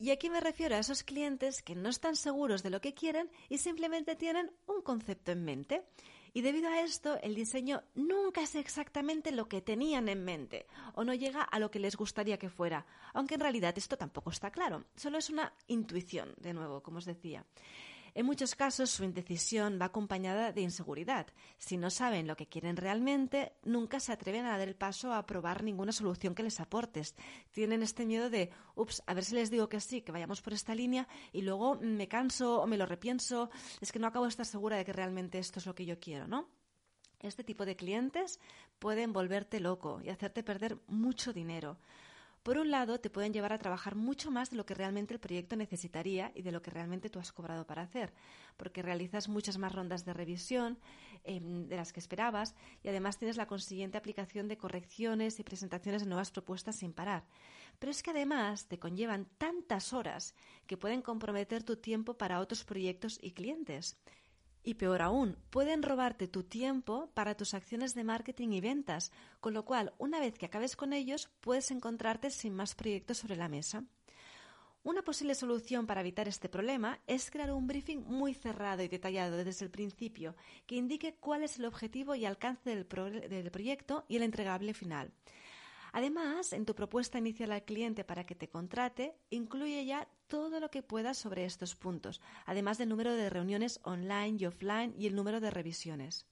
Y 0.00 0.10
aquí 0.10 0.30
me 0.30 0.40
refiero 0.40 0.76
a 0.76 0.78
esos 0.78 1.02
clientes 1.02 1.60
que 1.62 1.74
no 1.74 1.88
están 1.88 2.14
seguros 2.14 2.62
de 2.62 2.70
lo 2.70 2.80
que 2.80 2.94
quieren 2.94 3.30
y 3.48 3.58
simplemente 3.58 4.14
tienen 4.14 4.52
un 4.66 4.80
concepto 4.82 5.32
en 5.32 5.44
mente. 5.44 5.82
Y 6.32 6.42
debido 6.42 6.68
a 6.68 6.82
esto, 6.82 7.18
el 7.20 7.34
diseño 7.34 7.82
nunca 7.94 8.42
es 8.42 8.54
exactamente 8.54 9.32
lo 9.32 9.48
que 9.48 9.60
tenían 9.60 10.08
en 10.08 10.24
mente 10.24 10.66
o 10.94 11.02
no 11.02 11.14
llega 11.14 11.42
a 11.42 11.58
lo 11.58 11.70
que 11.70 11.80
les 11.80 11.96
gustaría 11.96 12.38
que 12.38 12.48
fuera, 12.50 12.86
aunque 13.12 13.34
en 13.34 13.40
realidad 13.40 13.76
esto 13.76 13.96
tampoco 13.96 14.30
está 14.30 14.50
claro, 14.50 14.84
solo 14.94 15.18
es 15.18 15.30
una 15.30 15.52
intuición, 15.66 16.34
de 16.36 16.52
nuevo, 16.52 16.82
como 16.82 16.98
os 16.98 17.06
decía. 17.06 17.44
En 18.14 18.26
muchos 18.26 18.54
casos 18.54 18.90
su 18.90 19.04
indecisión 19.04 19.78
va 19.80 19.86
acompañada 19.86 20.52
de 20.52 20.62
inseguridad. 20.62 21.26
Si 21.58 21.76
no 21.76 21.90
saben 21.90 22.26
lo 22.26 22.36
que 22.36 22.46
quieren 22.46 22.76
realmente, 22.76 23.52
nunca 23.64 24.00
se 24.00 24.12
atreven 24.12 24.46
a 24.46 24.58
dar 24.58 24.68
el 24.68 24.74
paso 24.74 25.12
a 25.12 25.26
probar 25.26 25.62
ninguna 25.62 25.92
solución 25.92 26.34
que 26.34 26.42
les 26.42 26.60
aportes. 26.60 27.14
Tienen 27.52 27.82
este 27.82 28.06
miedo 28.06 28.30
de, 28.30 28.50
ups, 28.74 29.02
a 29.06 29.14
ver 29.14 29.24
si 29.24 29.34
les 29.34 29.50
digo 29.50 29.68
que 29.68 29.80
sí, 29.80 30.02
que 30.02 30.12
vayamos 30.12 30.42
por 30.42 30.52
esta 30.52 30.74
línea 30.74 31.08
y 31.32 31.42
luego 31.42 31.76
me 31.76 32.08
canso 32.08 32.60
o 32.62 32.66
me 32.66 32.76
lo 32.76 32.86
repienso, 32.86 33.50
es 33.80 33.92
que 33.92 33.98
no 33.98 34.06
acabo 34.06 34.24
de 34.24 34.30
estar 34.30 34.46
segura 34.46 34.76
de 34.76 34.84
que 34.84 34.92
realmente 34.92 35.38
esto 35.38 35.58
es 35.58 35.66
lo 35.66 35.74
que 35.74 35.86
yo 35.86 35.98
quiero, 35.98 36.26
¿no? 36.26 36.48
Este 37.20 37.42
tipo 37.42 37.66
de 37.66 37.76
clientes 37.76 38.38
pueden 38.78 39.12
volverte 39.12 39.58
loco 39.58 40.00
y 40.02 40.10
hacerte 40.10 40.44
perder 40.44 40.78
mucho 40.86 41.32
dinero. 41.32 41.78
Por 42.48 42.56
un 42.56 42.70
lado, 42.70 42.98
te 42.98 43.10
pueden 43.10 43.34
llevar 43.34 43.52
a 43.52 43.58
trabajar 43.58 43.94
mucho 43.94 44.30
más 44.30 44.48
de 44.48 44.56
lo 44.56 44.64
que 44.64 44.72
realmente 44.72 45.12
el 45.12 45.20
proyecto 45.20 45.54
necesitaría 45.54 46.32
y 46.34 46.40
de 46.40 46.50
lo 46.50 46.62
que 46.62 46.70
realmente 46.70 47.10
tú 47.10 47.18
has 47.18 47.30
cobrado 47.30 47.66
para 47.66 47.82
hacer, 47.82 48.14
porque 48.56 48.80
realizas 48.80 49.28
muchas 49.28 49.58
más 49.58 49.74
rondas 49.74 50.06
de 50.06 50.14
revisión 50.14 50.78
em, 51.24 51.66
de 51.66 51.76
las 51.76 51.92
que 51.92 52.00
esperabas 52.00 52.54
y 52.82 52.88
además 52.88 53.18
tienes 53.18 53.36
la 53.36 53.46
consiguiente 53.46 53.98
aplicación 53.98 54.48
de 54.48 54.56
correcciones 54.56 55.38
y 55.38 55.44
presentaciones 55.44 56.00
de 56.00 56.08
nuevas 56.08 56.30
propuestas 56.30 56.76
sin 56.76 56.94
parar. 56.94 57.26
Pero 57.78 57.90
es 57.90 58.02
que 58.02 58.12
además 58.12 58.66
te 58.66 58.78
conllevan 58.78 59.26
tantas 59.36 59.92
horas 59.92 60.34
que 60.66 60.78
pueden 60.78 61.02
comprometer 61.02 61.64
tu 61.64 61.76
tiempo 61.76 62.16
para 62.16 62.40
otros 62.40 62.64
proyectos 62.64 63.18
y 63.20 63.32
clientes. 63.32 63.98
Y 64.68 64.74
peor 64.74 65.00
aún, 65.00 65.38
pueden 65.48 65.82
robarte 65.82 66.28
tu 66.28 66.42
tiempo 66.42 67.08
para 67.14 67.34
tus 67.34 67.54
acciones 67.54 67.94
de 67.94 68.04
marketing 68.04 68.50
y 68.50 68.60
ventas, 68.60 69.12
con 69.40 69.54
lo 69.54 69.64
cual, 69.64 69.94
una 69.96 70.20
vez 70.20 70.36
que 70.36 70.44
acabes 70.44 70.76
con 70.76 70.92
ellos, 70.92 71.30
puedes 71.40 71.70
encontrarte 71.70 72.30
sin 72.30 72.54
más 72.54 72.74
proyectos 72.74 73.16
sobre 73.16 73.36
la 73.36 73.48
mesa. 73.48 73.84
Una 74.82 75.00
posible 75.00 75.34
solución 75.34 75.86
para 75.86 76.02
evitar 76.02 76.28
este 76.28 76.50
problema 76.50 77.00
es 77.06 77.30
crear 77.30 77.50
un 77.50 77.66
briefing 77.66 78.04
muy 78.04 78.34
cerrado 78.34 78.82
y 78.82 78.88
detallado 78.88 79.42
desde 79.42 79.64
el 79.64 79.70
principio, 79.70 80.36
que 80.66 80.76
indique 80.76 81.14
cuál 81.14 81.44
es 81.44 81.58
el 81.58 81.64
objetivo 81.64 82.14
y 82.14 82.26
alcance 82.26 82.68
del, 82.68 82.86
del 83.30 83.50
proyecto 83.50 84.04
y 84.06 84.16
el 84.16 84.22
entregable 84.22 84.74
final. 84.74 85.10
Además, 85.92 86.52
en 86.52 86.66
tu 86.66 86.74
propuesta 86.74 87.18
inicial 87.18 87.52
al 87.52 87.64
cliente 87.64 88.04
para 88.04 88.24
que 88.24 88.34
te 88.34 88.48
contrate, 88.48 89.14
incluye 89.30 89.84
ya 89.84 90.08
todo 90.26 90.60
lo 90.60 90.70
que 90.70 90.82
puedas 90.82 91.18
sobre 91.18 91.44
estos 91.44 91.74
puntos, 91.74 92.20
además 92.46 92.78
del 92.78 92.88
número 92.88 93.14
de 93.14 93.30
reuniones 93.30 93.80
online 93.84 94.36
y 94.38 94.46
offline 94.46 94.94
y 94.96 95.06
el 95.06 95.14
número 95.14 95.40
de 95.40 95.50
revisiones. 95.50 96.26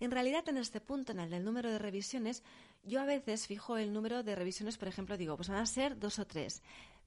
En 0.00 0.10
realidad, 0.10 0.48
en 0.48 0.56
este 0.56 0.80
punto, 0.80 1.12
en 1.12 1.20
el 1.20 1.30
del 1.30 1.44
número 1.44 1.70
de 1.70 1.78
revisiones, 1.78 2.42
yo 2.82 3.00
a 3.00 3.04
veces 3.04 3.46
fijo 3.46 3.76
el 3.76 3.92
número 3.92 4.24
de 4.24 4.34
revisiones, 4.34 4.76
por 4.76 4.88
ejemplo, 4.88 5.16
digo, 5.16 5.36
pues 5.36 5.48
van 5.48 5.60
a 5.60 5.66
ser 5.66 5.98
dos 5.98 6.18
o 6.18 6.26
tres. 6.26 6.62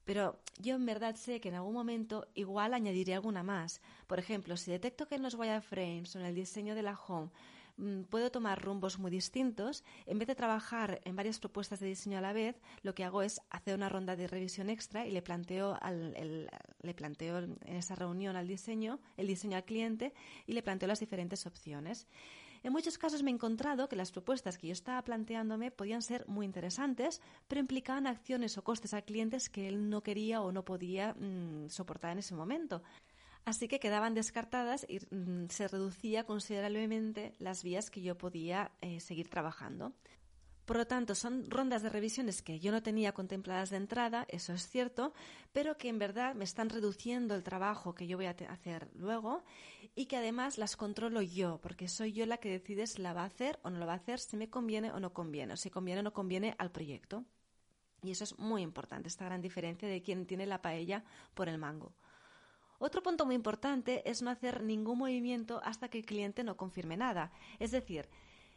Pero 0.06 0.40
yo 0.58 0.76
en 0.76 0.86
verdad 0.86 1.16
sé 1.16 1.40
que 1.40 1.48
en 1.48 1.56
algún 1.56 1.74
momento 1.74 2.28
igual 2.34 2.72
añadiré 2.72 3.14
alguna 3.14 3.42
más. 3.42 3.82
Por 4.06 4.18
ejemplo, 4.18 4.56
si 4.56 4.70
detecto 4.70 5.06
que 5.08 5.16
en 5.16 5.22
los 5.22 5.34
wireframes 5.34 6.14
o 6.14 6.20
en 6.20 6.26
el 6.26 6.34
diseño 6.34 6.74
de 6.74 6.82
la 6.82 6.98
home 6.98 7.30
puedo 8.10 8.30
tomar 8.30 8.62
rumbos 8.62 8.98
muy 8.98 9.10
distintos. 9.10 9.84
En 10.06 10.18
vez 10.18 10.28
de 10.28 10.34
trabajar 10.34 11.00
en 11.04 11.16
varias 11.16 11.38
propuestas 11.38 11.80
de 11.80 11.86
diseño 11.86 12.18
a 12.18 12.20
la 12.20 12.32
vez, 12.32 12.60
lo 12.82 12.94
que 12.94 13.04
hago 13.04 13.22
es 13.22 13.40
hacer 13.50 13.74
una 13.74 13.88
ronda 13.88 14.16
de 14.16 14.26
revisión 14.26 14.70
extra 14.70 15.06
y 15.06 15.10
le 15.10 15.22
planteo, 15.22 15.76
al, 15.80 16.48
le 16.82 16.94
planteo 16.94 17.38
en 17.38 17.58
esa 17.66 17.94
reunión 17.94 18.36
al 18.36 18.48
diseño, 18.48 19.00
el 19.16 19.26
diseño 19.26 19.56
al 19.56 19.64
cliente 19.64 20.14
y 20.46 20.52
le 20.52 20.62
planteo 20.62 20.88
las 20.88 21.00
diferentes 21.00 21.46
opciones. 21.46 22.06
En 22.62 22.72
muchos 22.72 22.98
casos 22.98 23.22
me 23.22 23.30
he 23.30 23.34
encontrado 23.34 23.88
que 23.88 23.94
las 23.94 24.10
propuestas 24.10 24.58
que 24.58 24.66
yo 24.66 24.72
estaba 24.72 25.02
planteándome 25.02 25.70
podían 25.70 26.02
ser 26.02 26.26
muy 26.26 26.44
interesantes, 26.44 27.20
pero 27.46 27.60
implicaban 27.60 28.08
acciones 28.08 28.58
o 28.58 28.64
costes 28.64 28.92
a 28.92 29.02
clientes 29.02 29.48
que 29.48 29.68
él 29.68 29.88
no 29.88 30.02
quería 30.02 30.40
o 30.40 30.50
no 30.50 30.64
podía 30.64 31.14
mm, 31.14 31.68
soportar 31.68 32.10
en 32.12 32.18
ese 32.18 32.34
momento. 32.34 32.82
Así 33.46 33.68
que 33.68 33.78
quedaban 33.78 34.14
descartadas 34.14 34.84
y 34.88 34.98
mm, 35.14 35.50
se 35.50 35.68
reducía 35.68 36.24
considerablemente 36.24 37.32
las 37.38 37.62
vías 37.62 37.90
que 37.90 38.02
yo 38.02 38.18
podía 38.18 38.72
eh, 38.80 38.98
seguir 38.98 39.30
trabajando. 39.30 39.92
Por 40.64 40.78
lo 40.78 40.86
tanto, 40.88 41.14
son 41.14 41.48
rondas 41.48 41.82
de 41.82 41.88
revisiones 41.88 42.42
que 42.42 42.58
yo 42.58 42.72
no 42.72 42.82
tenía 42.82 43.12
contempladas 43.12 43.70
de 43.70 43.76
entrada, 43.76 44.26
eso 44.28 44.52
es 44.52 44.68
cierto, 44.68 45.14
pero 45.52 45.78
que 45.78 45.88
en 45.88 46.00
verdad 46.00 46.34
me 46.34 46.42
están 46.42 46.70
reduciendo 46.70 47.36
el 47.36 47.44
trabajo 47.44 47.94
que 47.94 48.08
yo 48.08 48.16
voy 48.16 48.26
a 48.26 48.34
hacer 48.48 48.90
luego 48.94 49.44
y 49.94 50.06
que 50.06 50.16
además 50.16 50.58
las 50.58 50.76
controlo 50.76 51.22
yo, 51.22 51.60
porque 51.62 51.86
soy 51.86 52.12
yo 52.12 52.26
la 52.26 52.38
que 52.38 52.50
decide 52.50 52.88
si 52.88 53.00
la 53.00 53.12
va 53.12 53.22
a 53.22 53.26
hacer 53.26 53.60
o 53.62 53.70
no 53.70 53.78
la 53.78 53.86
va 53.86 53.92
a 53.92 53.96
hacer, 54.02 54.18
si 54.18 54.36
me 54.36 54.50
conviene 54.50 54.90
o 54.90 54.98
no 54.98 55.12
conviene, 55.12 55.52
o 55.52 55.56
si 55.56 55.70
conviene 55.70 56.00
o 56.00 56.02
no 56.02 56.12
conviene 56.12 56.56
al 56.58 56.72
proyecto. 56.72 57.24
Y 58.02 58.10
eso 58.10 58.24
es 58.24 58.36
muy 58.40 58.62
importante, 58.62 59.06
esta 59.06 59.24
gran 59.24 59.40
diferencia 59.40 59.88
de 59.88 60.02
quien 60.02 60.26
tiene 60.26 60.46
la 60.46 60.62
paella 60.62 61.04
por 61.34 61.48
el 61.48 61.58
mango. 61.58 61.94
Otro 62.78 63.02
punto 63.02 63.24
muy 63.24 63.34
importante 63.34 64.08
es 64.08 64.22
no 64.22 64.30
hacer 64.30 64.62
ningún 64.62 64.98
movimiento 64.98 65.60
hasta 65.64 65.88
que 65.88 65.98
el 65.98 66.06
cliente 66.06 66.44
no 66.44 66.56
confirme 66.56 66.96
nada. 66.96 67.32
Es 67.58 67.70
decir, 67.70 68.08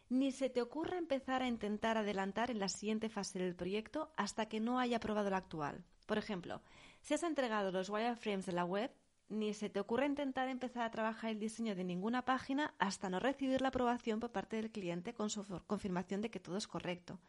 ni 0.10 0.32
se 0.32 0.50
te 0.50 0.62
ocurra 0.62 0.98
empezar 0.98 1.42
a 1.42 1.48
intentar 1.48 1.98
adelantar 1.98 2.52
en 2.52 2.60
la 2.60 2.68
siguiente 2.68 3.10
fase 3.10 3.40
del 3.40 3.56
proyecto 3.56 4.12
hasta 4.18 4.48
que 4.48 4.60
no 4.60 4.80
haya 4.80 4.98
aprobado 4.98 5.28
el 5.28 5.36
actual. 5.36 5.84
Por 6.06 6.18
ejemplo, 6.18 6.62
si 7.02 7.14
has 7.14 7.24
entregado 7.24 7.72
los 7.72 7.90
wireframes 7.90 8.46
de 8.46 8.54
la 8.54 8.66
web, 8.66 8.92
ni 9.30 9.54
se 9.54 9.70
te 9.70 9.80
ocurra 9.80 10.08
intentar 10.08 10.50
empezar 10.50 10.84
a 10.84 10.92
trabajar 10.92 11.30
el 11.30 11.40
diseño 11.40 11.76
de 11.76 11.84
ninguna 11.84 12.26
página 12.26 12.74
hasta 12.80 13.10
no 13.12 13.20
recibir 13.20 13.62
la 13.62 13.68
aprobación 13.68 14.20
por 14.20 14.32
parte 14.32 14.56
del 14.56 14.72
cliente 14.72 15.14
con 15.14 15.30
su 15.30 15.46
confirmación 15.68 16.22
de 16.22 16.32
que 16.32 16.40
todo 16.40 16.58
es 16.58 16.68
correcto. 16.68 17.20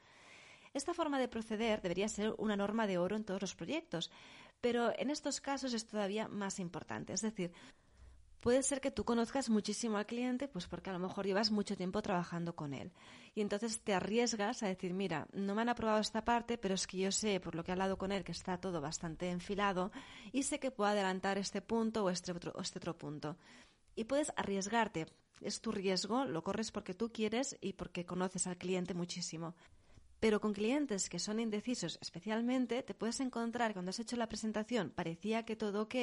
Esta 0.72 0.94
forma 0.94 1.18
de 1.18 1.28
proceder 1.28 1.82
debería 1.82 2.08
ser 2.08 2.34
una 2.38 2.56
norma 2.56 2.86
de 2.86 2.96
oro 2.96 3.16
en 3.16 3.24
todos 3.24 3.42
los 3.42 3.56
proyectos, 3.56 4.10
pero 4.60 4.92
en 4.98 5.10
estos 5.10 5.40
casos 5.40 5.74
es 5.74 5.86
todavía 5.86 6.28
más 6.28 6.58
importante. 6.58 7.12
Es 7.12 7.22
decir, 7.22 7.52
Puede 8.40 8.62
ser 8.62 8.80
que 8.80 8.90
tú 8.90 9.04
conozcas 9.04 9.50
muchísimo 9.50 9.98
al 9.98 10.06
cliente, 10.06 10.48
pues 10.48 10.66
porque 10.66 10.88
a 10.88 10.94
lo 10.94 10.98
mejor 10.98 11.26
llevas 11.26 11.50
mucho 11.50 11.76
tiempo 11.76 12.00
trabajando 12.00 12.56
con 12.56 12.72
él. 12.72 12.90
Y 13.34 13.42
entonces 13.42 13.82
te 13.82 13.92
arriesgas 13.92 14.62
a 14.62 14.68
decir, 14.68 14.94
mira, 14.94 15.28
no 15.34 15.54
me 15.54 15.60
han 15.60 15.68
aprobado 15.68 16.00
esta 16.00 16.24
parte, 16.24 16.56
pero 16.56 16.74
es 16.74 16.86
que 16.86 16.96
yo 16.96 17.12
sé, 17.12 17.38
por 17.38 17.54
lo 17.54 17.62
que 17.62 17.70
he 17.70 17.74
hablado 17.74 17.98
con 17.98 18.12
él, 18.12 18.24
que 18.24 18.32
está 18.32 18.58
todo 18.58 18.80
bastante 18.80 19.28
enfilado 19.30 19.92
y 20.32 20.44
sé 20.44 20.58
que 20.58 20.70
puedo 20.70 20.88
adelantar 20.88 21.36
este 21.36 21.60
punto 21.60 22.04
o 22.04 22.08
este 22.08 22.32
otro, 22.32 22.52
o 22.54 22.62
este 22.62 22.78
otro 22.78 22.96
punto. 22.96 23.36
Y 23.94 24.04
puedes 24.04 24.32
arriesgarte. 24.36 25.06
Es 25.42 25.60
tu 25.60 25.70
riesgo, 25.70 26.24
lo 26.24 26.42
corres 26.42 26.70
porque 26.70 26.94
tú 26.94 27.12
quieres 27.12 27.58
y 27.60 27.74
porque 27.74 28.06
conoces 28.06 28.46
al 28.46 28.56
cliente 28.56 28.94
muchísimo. 28.94 29.54
Pero 30.20 30.40
con 30.40 30.52
clientes 30.52 31.08
que 31.08 31.18
son 31.18 31.40
indecisos 31.40 31.98
especialmente, 32.00 32.82
te 32.82 32.94
puedes 32.94 33.20
encontrar 33.20 33.72
cuando 33.72 33.90
has 33.90 33.98
hecho 33.98 34.16
la 34.16 34.28
presentación 34.28 34.90
parecía 34.90 35.44
que 35.44 35.56
todo 35.56 35.82
ok 35.82 35.94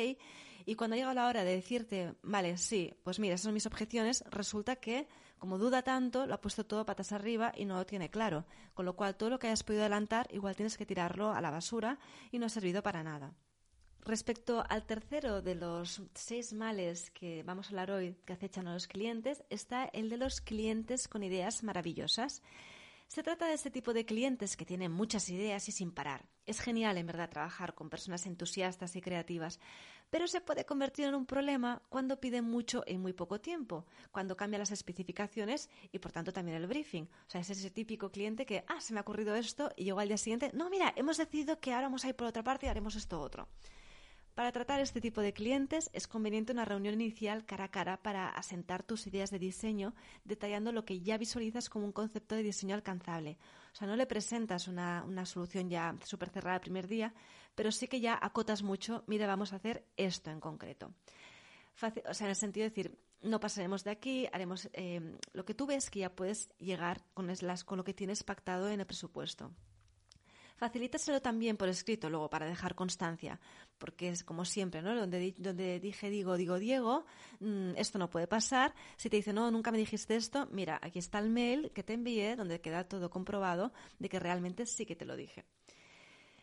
y 0.66 0.76
cuando 0.76 0.96
llega 0.96 1.14
la 1.14 1.28
hora 1.28 1.44
de 1.44 1.56
decirte, 1.56 2.16
vale, 2.24 2.58
sí, 2.58 2.94
pues 3.04 3.20
mira, 3.20 3.36
esas 3.36 3.46
son 3.46 3.54
mis 3.54 3.68
objeciones, 3.68 4.24
resulta 4.30 4.76
que 4.76 5.08
como 5.40 5.60
duda 5.60 5.84
tanto, 5.84 6.26
lo 6.26 6.34
ha 6.34 6.42
puesto 6.42 6.66
todo 6.66 6.86
patas 6.86 7.12
arriba 7.12 7.54
y 7.56 7.66
no 7.66 7.76
lo 7.76 7.86
tiene 7.86 8.10
claro. 8.10 8.46
Con 8.74 8.86
lo 8.86 8.96
cual 8.96 9.16
todo 9.16 9.30
lo 9.30 9.40
que 9.40 9.48
hayas 9.48 9.64
podido 9.64 9.84
adelantar 9.84 10.28
igual 10.32 10.56
tienes 10.56 10.78
que 10.78 10.86
tirarlo 10.86 11.32
a 11.32 11.42
la 11.42 11.52
basura 11.52 12.00
y 12.32 12.40
no 12.40 12.48
ha 12.48 12.50
servido 12.50 12.82
para 12.82 13.04
nada. 13.04 13.34
Respecto 14.02 14.64
al 14.68 14.86
tercero 14.86 15.42
de 15.42 15.56
los 15.56 16.02
seis 16.14 16.54
males 16.54 17.12
que 17.12 17.44
vamos 17.44 17.68
a 17.68 17.70
hablar 17.70 17.92
hoy 17.92 18.16
que 18.26 18.34
acechan 18.34 18.68
a 18.68 18.74
los 18.74 18.88
clientes, 18.88 19.44
está 19.50 19.86
el 19.86 20.10
de 20.10 20.18
los 20.18 20.42
clientes 20.42 21.08
con 21.08 21.24
ideas 21.24 21.62
maravillosas. 21.64 22.42
Se 23.08 23.24
trata 23.24 23.48
de 23.48 23.54
ese 23.54 23.72
tipo 23.72 23.94
de 23.94 24.06
clientes 24.06 24.58
que 24.58 24.66
tienen 24.66 24.92
muchas 24.92 25.30
ideas 25.30 25.70
y 25.70 25.72
sin 25.72 25.92
parar. 25.92 26.28
Es 26.46 26.60
genial, 26.60 26.98
en 26.98 27.08
verdad, 27.08 27.30
trabajar 27.30 27.74
con 27.74 27.90
personas 27.90 28.26
entusiastas 28.26 28.98
y 28.98 29.02
creativas, 29.02 29.62
pero 30.10 30.28
se 30.28 30.42
puede 30.42 30.66
convertir 30.66 31.06
en 31.06 31.16
un 31.16 31.26
problema 31.26 31.82
cuando 31.88 32.20
piden 32.20 32.44
mucho 32.44 32.84
en 32.86 33.02
muy 33.02 33.14
poco 33.14 33.40
tiempo, 33.40 33.86
cuando 34.12 34.36
cambian 34.36 34.60
las 34.60 34.72
especificaciones 34.72 35.70
y, 35.94 36.00
por 36.00 36.12
tanto, 36.12 36.34
también 36.34 36.58
el 36.58 36.68
briefing. 36.68 37.04
O 37.04 37.30
sea, 37.30 37.40
es 37.40 37.50
ese 37.50 37.72
típico 37.72 38.12
cliente 38.12 38.46
que, 38.46 38.66
ah, 38.68 38.82
se 38.82 38.94
me 38.94 39.00
ha 39.00 39.04
ocurrido 39.04 39.36
esto 39.36 39.72
y 39.78 39.86
llegó 39.86 40.02
al 40.02 40.10
día 40.10 40.18
siguiente, 40.18 40.52
no, 40.54 40.70
mira, 40.70 40.94
hemos 40.98 41.18
decidido 41.18 41.62
que 41.62 41.74
ahora 41.74 41.88
vamos 41.88 42.04
a 42.04 42.10
ir 42.10 42.16
por 42.16 42.28
otra 42.28 42.44
parte 42.44 42.66
y 42.66 42.70
haremos 42.70 42.96
esto 42.96 43.22
otro. 43.22 43.48
Para 44.38 44.52
tratar 44.52 44.80
este 44.82 45.02
tipo 45.02 45.22
de 45.22 45.34
clientes 45.34 45.90
es 45.94 46.08
conveniente 46.08 46.54
una 46.54 46.64
reunión 46.64 46.94
inicial 46.94 47.44
cara 47.44 47.64
a 47.64 47.72
cara 47.72 47.98
para 47.98 48.30
asentar 48.30 48.84
tus 48.84 49.08
ideas 49.08 49.32
de 49.32 49.40
diseño, 49.40 49.96
detallando 50.26 50.72
lo 50.72 50.86
que 50.86 51.02
ya 51.02 51.18
visualizas 51.18 51.70
como 51.70 51.86
un 51.86 51.92
concepto 51.92 52.36
de 52.36 52.44
diseño 52.44 52.76
alcanzable. 52.76 53.40
O 53.74 53.76
sea, 53.76 53.88
no 53.88 53.96
le 53.96 54.06
presentas 54.06 54.68
una, 54.68 55.26
solución 55.26 55.72
ya 55.72 55.96
súper 56.04 56.30
cerrada 56.30 56.58
el 56.58 56.62
primer 56.62 56.88
día, 56.88 57.16
pero 57.56 57.72
sí 57.72 57.88
que 57.88 58.00
ya 58.00 58.16
acotas 58.22 58.62
mucho, 58.62 59.04
mira, 59.08 59.26
vamos 59.26 59.54
a 59.54 59.56
hacer 59.56 59.88
esto 59.98 60.30
en 60.30 60.40
concreto. 60.40 60.94
o 62.08 62.14
sea, 62.14 62.28
en 62.28 62.30
el 62.30 62.36
sentido 62.36 62.66
de 62.66 62.70
decir, 62.70 63.00
no 63.24 63.40
pasaremos 63.40 63.84
de 63.84 63.90
aquí, 63.90 64.28
haremos 64.32 64.70
eh, 64.74 65.18
lo 65.34 65.46
que 65.46 65.56
tú 65.56 65.66
ves 65.66 65.90
que 65.90 66.02
ya 66.02 66.16
puedes 66.16 66.50
llegar 66.60 67.02
con, 67.16 67.28
con 67.66 67.78
lo 67.80 67.84
que 67.84 67.96
tienes 67.96 68.22
pactado 68.22 68.70
en 68.70 68.82
el 68.82 68.86
presupuesto. 68.86 69.52
Facilítaselo 70.58 71.22
también 71.22 71.56
por 71.56 71.70
escrito 71.70 72.10
luego 72.10 72.30
para 72.30 72.48
dejar 72.48 72.74
constancia, 72.74 73.40
porque 73.78 74.10
es 74.10 74.24
como 74.24 74.44
siempre, 74.44 74.82
¿no? 74.82 74.96
Donde, 74.96 75.36
donde 75.38 75.80
dije 75.80 76.10
digo, 76.10 76.36
digo 76.36 76.58
Diego, 76.58 77.06
mm, 77.40 77.76
esto 77.78 78.00
no 78.00 78.10
puede 78.10 78.26
pasar. 78.28 78.74
Si 78.96 79.10
te 79.10 79.18
dice, 79.18 79.34
no, 79.34 79.52
nunca 79.52 79.72
me 79.72 79.78
dijiste 79.78 80.16
esto, 80.16 80.48
mira, 80.52 80.80
aquí 80.82 80.98
está 80.98 81.20
el 81.20 81.30
mail 81.30 81.72
que 81.76 81.84
te 81.84 81.94
envié 81.94 82.36
donde 82.36 82.60
queda 82.60 82.88
todo 82.88 83.12
comprobado 83.12 83.72
de 84.00 84.10
que 84.10 84.20
realmente 84.20 84.66
sí 84.66 84.86
que 84.88 84.96
te 84.96 85.06
lo 85.06 85.16
dije. 85.16 85.46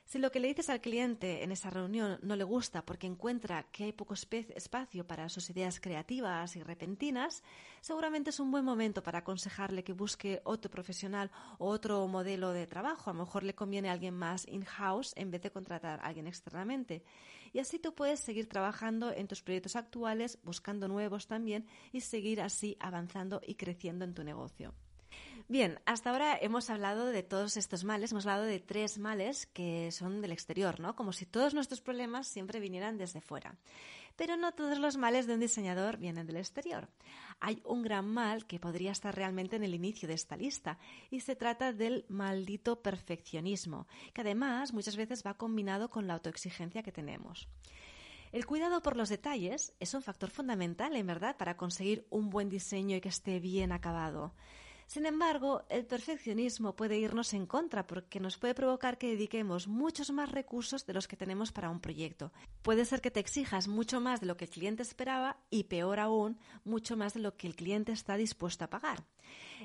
Si 0.04 0.18
lo 0.18 0.30
que 0.30 0.38
le 0.38 0.49
dices 0.49 0.68
al 0.68 0.82
cliente 0.82 1.42
en 1.42 1.50
esa 1.50 1.70
reunión 1.70 2.18
no 2.23 2.37
le 2.37 2.44
gusta 2.44 2.84
porque 2.84 3.06
encuentra 3.06 3.64
que 3.73 3.84
hay 3.84 3.92
poco 3.92 4.14
espacio 4.14 5.06
para 5.06 5.30
sus 5.30 5.49
ideas 5.49 5.80
creativas 5.80 6.56
y 6.56 6.62
repentinas, 6.62 7.42
seguramente 7.80 8.28
es 8.28 8.38
un 8.38 8.50
buen 8.50 8.66
momento 8.66 9.02
para 9.02 9.20
aconsejarle 9.20 9.82
que 9.82 9.94
busque 9.94 10.42
otro 10.44 10.70
profesional 10.70 11.30
o 11.58 11.68
otro 11.68 12.06
modelo 12.06 12.52
de 12.52 12.66
trabajo. 12.66 13.08
A 13.08 13.14
lo 13.14 13.20
mejor 13.20 13.44
le 13.44 13.54
conviene 13.54 13.88
alguien 13.88 14.14
más 14.14 14.46
in-house 14.46 15.14
en 15.16 15.30
vez 15.30 15.40
de 15.40 15.50
contratar 15.50 16.00
a 16.00 16.04
alguien 16.04 16.26
externamente. 16.26 17.02
Y 17.54 17.61
así 17.61 17.78
tú 17.78 17.94
puedes 17.94 18.20
seguir 18.20 18.46
trabajando 18.46 19.11
en 19.11 19.26
tus 19.26 19.42
proyectos 19.42 19.75
actuales, 19.75 20.38
buscando 20.42 20.87
nuevos 20.87 21.26
también 21.26 21.66
y 21.92 22.02
seguir 22.02 22.42
así 22.42 22.76
avanzando 22.78 23.40
y 23.46 23.54
creciendo 23.54 24.04
en 24.04 24.12
tu 24.12 24.23
negocio. 24.23 24.75
Bien, 25.46 25.78
hasta 25.84 26.08
ahora 26.08 26.38
hemos 26.40 26.70
hablado 26.70 27.06
de 27.06 27.22
todos 27.22 27.58
estos 27.58 27.84
males, 27.84 28.12
hemos 28.12 28.24
hablado 28.24 28.44
de 28.44 28.60
tres 28.60 28.98
males 28.98 29.44
que 29.44 29.92
son 29.92 30.22
del 30.22 30.32
exterior, 30.32 30.80
¿no? 30.80 30.96
Como 30.96 31.12
si 31.12 31.26
todos 31.26 31.52
nuestros 31.52 31.82
problemas 31.82 32.26
siempre 32.26 32.60
vinieran 32.60 32.96
desde 32.96 33.20
fuera. 33.20 33.54
Pero 34.16 34.38
no 34.38 34.52
todos 34.52 34.78
los 34.78 34.96
males 34.96 35.26
de 35.26 35.34
un 35.34 35.40
diseñador 35.40 35.98
vienen 35.98 36.26
del 36.26 36.38
exterior. 36.38 36.88
Hay 37.40 37.60
un 37.66 37.82
gran 37.82 38.06
mal 38.06 38.46
que 38.46 38.58
podría 38.58 38.92
estar 38.92 39.14
realmente 39.14 39.56
en 39.56 39.64
el 39.64 39.74
inicio 39.74 40.08
de 40.08 40.14
esta 40.14 40.34
lista 40.34 40.78
y 41.10 41.20
se 41.20 41.36
trata 41.36 41.74
del 41.74 42.06
maldito 42.08 42.80
perfeccionismo, 42.80 43.86
que 44.14 44.22
además 44.22 44.72
muchas 44.72 44.96
veces 44.96 45.24
va 45.26 45.34
combinado 45.34 45.90
con 45.90 46.06
la 46.06 46.14
autoexigencia 46.14 46.82
que 46.82 46.92
tenemos. 46.92 47.48
El 48.32 48.46
cuidado 48.46 48.80
por 48.82 48.96
los 48.96 49.10
detalles 49.10 49.74
es 49.78 49.92
un 49.92 50.02
factor 50.02 50.30
fundamental, 50.30 50.96
en 50.96 51.06
verdad, 51.06 51.36
para 51.36 51.58
conseguir 51.58 52.06
un 52.08 52.30
buen 52.30 52.48
diseño 52.48 52.96
y 52.96 53.00
que 53.02 53.10
esté 53.10 53.40
bien 53.40 53.72
acabado. 53.72 54.32
Sin 54.87 55.07
embargo, 55.07 55.64
el 55.69 55.87
perfeccionismo 55.87 56.76
puede 56.76 56.99
irnos 56.99 57.35
en 57.35 57.47
contra 57.47 57.87
porque 57.87 58.21
nos 58.21 58.37
puede 58.37 58.55
provocar 58.55 58.99
que 58.99 59.09
dediquemos 59.09 59.67
muchos 59.67 60.11
más 60.11 60.31
recursos 60.31 60.87
de 60.87 60.95
los 60.95 61.09
que 61.09 61.17
tenemos 61.17 61.53
para 61.53 61.71
un 61.71 61.81
proyecto. 61.81 62.33
Puede 62.62 62.85
ser 62.85 63.00
que 63.00 63.11
te 63.11 63.21
exijas 63.21 63.69
mucho 63.69 64.00
más 64.00 64.21
de 64.21 64.26
lo 64.26 64.37
que 64.37 64.45
el 64.45 64.50
cliente 64.50 64.83
esperaba 64.83 65.38
y, 65.50 65.64
peor 65.64 66.00
aún, 66.00 66.38
mucho 66.64 66.97
más 66.97 67.14
de 67.14 67.21
lo 67.21 67.37
que 67.37 67.47
el 67.47 67.57
cliente 67.57 67.93
está 67.93 68.17
dispuesto 68.17 68.64
a 68.64 68.71
pagar. 68.71 69.05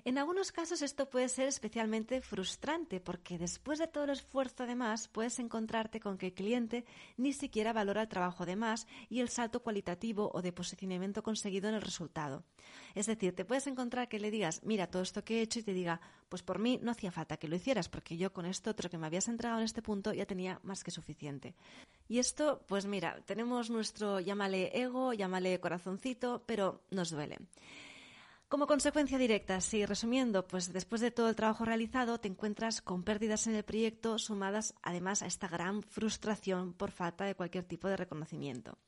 En 0.05 0.17
algunos 0.17 0.51
casos 0.51 0.81
esto 0.81 1.09
puede 1.09 1.29
ser 1.29 1.47
especialmente 1.47 2.21
frustrante 2.21 2.99
porque 2.99 3.37
después 3.37 3.79
de 3.79 3.87
todo 3.87 4.05
el 4.05 4.11
esfuerzo 4.11 4.65
de 4.65 4.75
más 4.75 5.07
puedes 5.07 5.39
encontrarte 5.39 5.99
con 5.99 6.17
que 6.17 6.27
el 6.27 6.33
cliente 6.33 6.85
ni 7.17 7.33
siquiera 7.33 7.73
valora 7.73 8.03
el 8.03 8.07
trabajo 8.07 8.45
de 8.45 8.55
más 8.55 8.87
y 9.09 9.19
el 9.19 9.29
salto 9.29 9.61
cualitativo 9.61 10.31
o 10.33 10.41
de 10.41 10.53
posicionamiento 10.53 11.23
conseguido 11.23 11.69
en 11.69 11.75
el 11.75 11.81
resultado. 11.81 12.43
Es 12.95 13.07
decir, 13.07 13.35
te 13.35 13.45
puedes 13.45 13.67
encontrar 13.67 14.07
que 14.07 14.19
le 14.19 14.31
digas, 14.31 14.61
mira 14.63 14.87
todo 14.87 15.01
esto 15.01 15.23
que 15.23 15.39
he 15.39 15.41
hecho 15.41 15.59
y 15.59 15.63
te 15.63 15.73
diga, 15.73 15.99
pues 16.29 16.43
por 16.43 16.59
mí 16.59 16.79
no 16.81 16.91
hacía 16.91 17.11
falta 17.11 17.37
que 17.37 17.47
lo 17.47 17.55
hicieras 17.55 17.89
porque 17.89 18.17
yo 18.17 18.31
con 18.31 18.45
esto 18.45 18.71
otro 18.71 18.89
que 18.89 18.97
me 18.97 19.07
habías 19.07 19.27
entregado 19.27 19.59
en 19.59 19.65
este 19.65 19.81
punto 19.81 20.13
ya 20.13 20.25
tenía 20.25 20.59
más 20.63 20.83
que 20.83 20.91
suficiente. 20.91 21.55
Y 22.07 22.19
esto, 22.19 22.63
pues 22.67 22.85
mira, 22.85 23.21
tenemos 23.25 23.69
nuestro 23.69 24.19
llámale 24.19 24.71
ego, 24.79 25.13
llámale 25.13 25.59
corazoncito, 25.59 26.43
pero 26.45 26.81
nos 26.89 27.11
duele. 27.11 27.37
Como 28.49 28.65
consecuencia 28.65 29.19
directa, 29.19 29.61
sí, 29.61 29.85
resumiendo, 29.85 30.47
pues 30.47 30.73
después 30.73 31.01
de 31.01 31.11
todo 31.11 31.29
el 31.29 31.35
trabajo 31.35 31.65
realizado 31.65 32.19
te 32.19 32.27
encuentras 32.27 32.81
con 32.81 33.03
pérdidas 33.03 33.45
en 33.45 33.53
el 33.53 33.63
proyecto 33.63 34.17
sumadas 34.17 34.73
además 34.81 35.21
a 35.21 35.27
esta 35.27 35.47
gran 35.47 35.83
frustración 35.83 36.73
por 36.73 36.89
falta 36.89 37.25
de 37.25 37.35
cualquier 37.35 37.65
tipo 37.65 37.87
de 37.87 37.95
reconocimiento. 37.95 38.79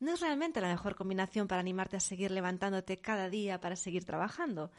No 0.00 0.14
es 0.14 0.20
realmente 0.20 0.62
la 0.62 0.68
mejor 0.68 0.94
combinación 0.94 1.48
para 1.48 1.60
animarte 1.60 1.98
a 1.98 2.00
seguir 2.00 2.30
levantándote 2.30 2.96
cada 2.96 3.28
día 3.28 3.60
para 3.60 3.76
seguir 3.76 4.06
trabajando. 4.06 4.70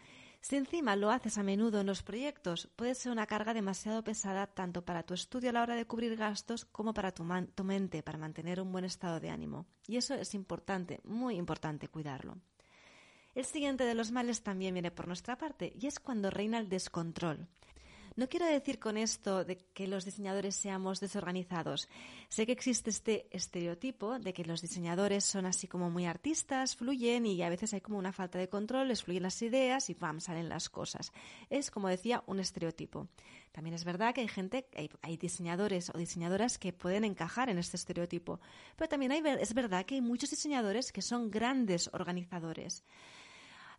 Si 0.41 0.55
encima 0.55 0.95
lo 0.95 1.11
haces 1.11 1.37
a 1.37 1.43
menudo 1.43 1.79
en 1.79 1.85
los 1.85 2.01
proyectos, 2.01 2.71
puede 2.75 2.95
ser 2.95 3.11
una 3.11 3.27
carga 3.27 3.53
demasiado 3.53 4.03
pesada 4.03 4.47
tanto 4.47 4.83
para 4.83 5.03
tu 5.03 5.13
estudio 5.13 5.51
a 5.51 5.53
la 5.53 5.61
hora 5.61 5.75
de 5.75 5.85
cubrir 5.85 6.15
gastos 6.15 6.65
como 6.65 6.95
para 6.95 7.11
tu, 7.11 7.27
tu 7.53 7.63
mente, 7.63 8.01
para 8.01 8.17
mantener 8.17 8.59
un 8.59 8.71
buen 8.71 8.85
estado 8.85 9.19
de 9.19 9.29
ánimo. 9.29 9.67
Y 9.87 9.97
eso 9.97 10.15
es 10.15 10.33
importante, 10.33 10.99
muy 11.03 11.35
importante 11.35 11.89
cuidarlo. 11.89 12.41
El 13.35 13.45
siguiente 13.45 13.83
de 13.83 13.95
los 13.95 14.11
males 14.11 14.43
también 14.43 14.75
viene 14.75 14.91
por 14.91 15.07
nuestra 15.07 15.37
parte 15.37 15.73
y 15.79 15.87
es 15.87 15.99
cuando 15.99 16.29
reina 16.29 16.59
el 16.59 16.69
descontrol. 16.69 17.47
No 18.15 18.29
quiero 18.29 18.45
decir 18.45 18.77
con 18.77 18.95
esto 18.95 19.43
de 19.43 19.57
que 19.73 19.87
los 19.87 20.05
diseñadores 20.05 20.55
seamos 20.55 20.99
desorganizados. 20.99 21.89
Sé 22.29 22.45
que 22.45 22.51
existe 22.51 22.91
este 22.91 23.27
estereotipo 23.31 24.19
de 24.19 24.33
que 24.33 24.45
los 24.45 24.61
diseñadores 24.61 25.25
son 25.25 25.47
así 25.47 25.67
como 25.67 25.89
muy 25.89 26.05
artistas, 26.05 26.75
fluyen 26.75 27.25
y 27.25 27.41
a 27.41 27.49
veces 27.49 27.73
hay 27.73 27.81
como 27.81 27.97
una 27.97 28.13
falta 28.13 28.37
de 28.37 28.49
control, 28.49 28.89
les 28.89 29.03
fluyen 29.03 29.23
las 29.23 29.41
ideas 29.41 29.89
y 29.89 29.95
¡pam! 29.95 30.19
salen 30.19 30.47
las 30.47 30.69
cosas. 30.69 31.11
Es, 31.49 31.71
como 31.71 31.87
decía, 31.87 32.23
un 32.27 32.39
estereotipo. 32.39 33.07
También 33.51 33.73
es 33.73 33.83
verdad 33.83 34.13
que 34.13 34.21
hay 34.21 34.27
gente, 34.27 34.67
hay, 35.01 35.17
diseñadores 35.17 35.89
o 35.89 35.97
diseñadoras 35.97 36.59
que 36.59 36.71
pueden 36.71 37.05
encajar 37.05 37.49
en 37.49 37.57
este 37.57 37.77
estereotipo. 37.77 38.39
Pero 38.75 38.89
también 38.89 39.11
es 39.11 39.53
verdad 39.55 39.87
que 39.87 39.95
hay 39.95 40.01
muchos 40.01 40.29
diseñadores 40.29 40.91
que 40.91 41.01
son 41.01 41.31
grandes 41.31 41.89
organizadores. 41.93 42.83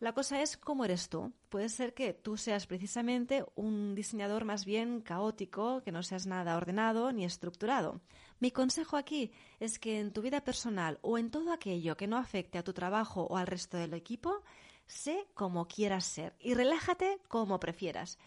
La 0.00 0.12
cosa 0.12 0.42
es 0.42 0.56
cómo 0.56 0.84
eres 0.84 1.08
tú. 1.08 1.32
Puede 1.48 1.68
ser 1.68 1.94
que 1.94 2.12
tú 2.12 2.36
seas 2.36 2.66
precisamente 2.66 3.44
un 3.54 3.94
diseñador 3.94 4.44
más 4.44 4.64
bien 4.64 5.00
caótico, 5.00 5.82
que 5.82 5.92
no 5.92 6.02
seas 6.02 6.26
nada 6.26 6.56
ordenado 6.56 7.12
ni 7.12 7.24
estructurado. 7.24 8.00
Mi 8.40 8.50
consejo 8.50 8.96
aquí 8.96 9.32
es 9.60 9.78
que 9.78 10.00
en 10.00 10.12
tu 10.12 10.20
vida 10.22 10.42
personal 10.42 10.98
o 11.02 11.18
en 11.18 11.30
todo 11.30 11.52
aquello 11.52 11.96
que 11.96 12.06
no 12.06 12.16
afecte 12.16 12.58
a 12.58 12.64
tu 12.64 12.72
trabajo 12.72 13.22
o 13.22 13.36
al 13.36 13.46
resto 13.46 13.76
del 13.76 13.94
equipo, 13.94 14.42
sé 14.86 15.26
como 15.34 15.66
quieras 15.66 16.04
ser 16.04 16.34
y 16.40 16.54
relájate 16.54 17.18
como 17.28 17.60
prefieras. 17.60 18.18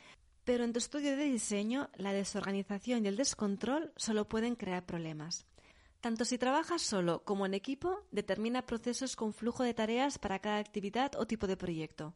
Pero 0.43 0.63
en 0.63 0.71
tu 0.71 0.79
estudio 0.79 1.17
de 1.17 1.25
diseño, 1.25 1.89
la 1.95 2.13
desorganización 2.13 3.03
y 3.03 3.09
el 3.09 3.17
descontrol 3.17 3.91
solo 3.97 4.29
pueden 4.29 4.55
crear 4.55 4.85
problemas. 4.85 5.45
Tanto 6.01 6.25
si 6.25 6.37
trabajas 6.37 6.81
solo 6.81 7.23
como 7.23 7.45
en 7.45 7.53
equipo, 7.53 8.05
determina 8.11 8.65
procesos 8.65 9.15
con 9.15 9.33
flujo 9.33 9.63
de 9.63 9.73
tareas 9.73 10.19
para 10.19 10.39
cada 10.39 10.57
actividad 10.57 11.15
o 11.15 11.25
tipo 11.25 11.47
de 11.47 11.57
proyecto. 11.57 12.15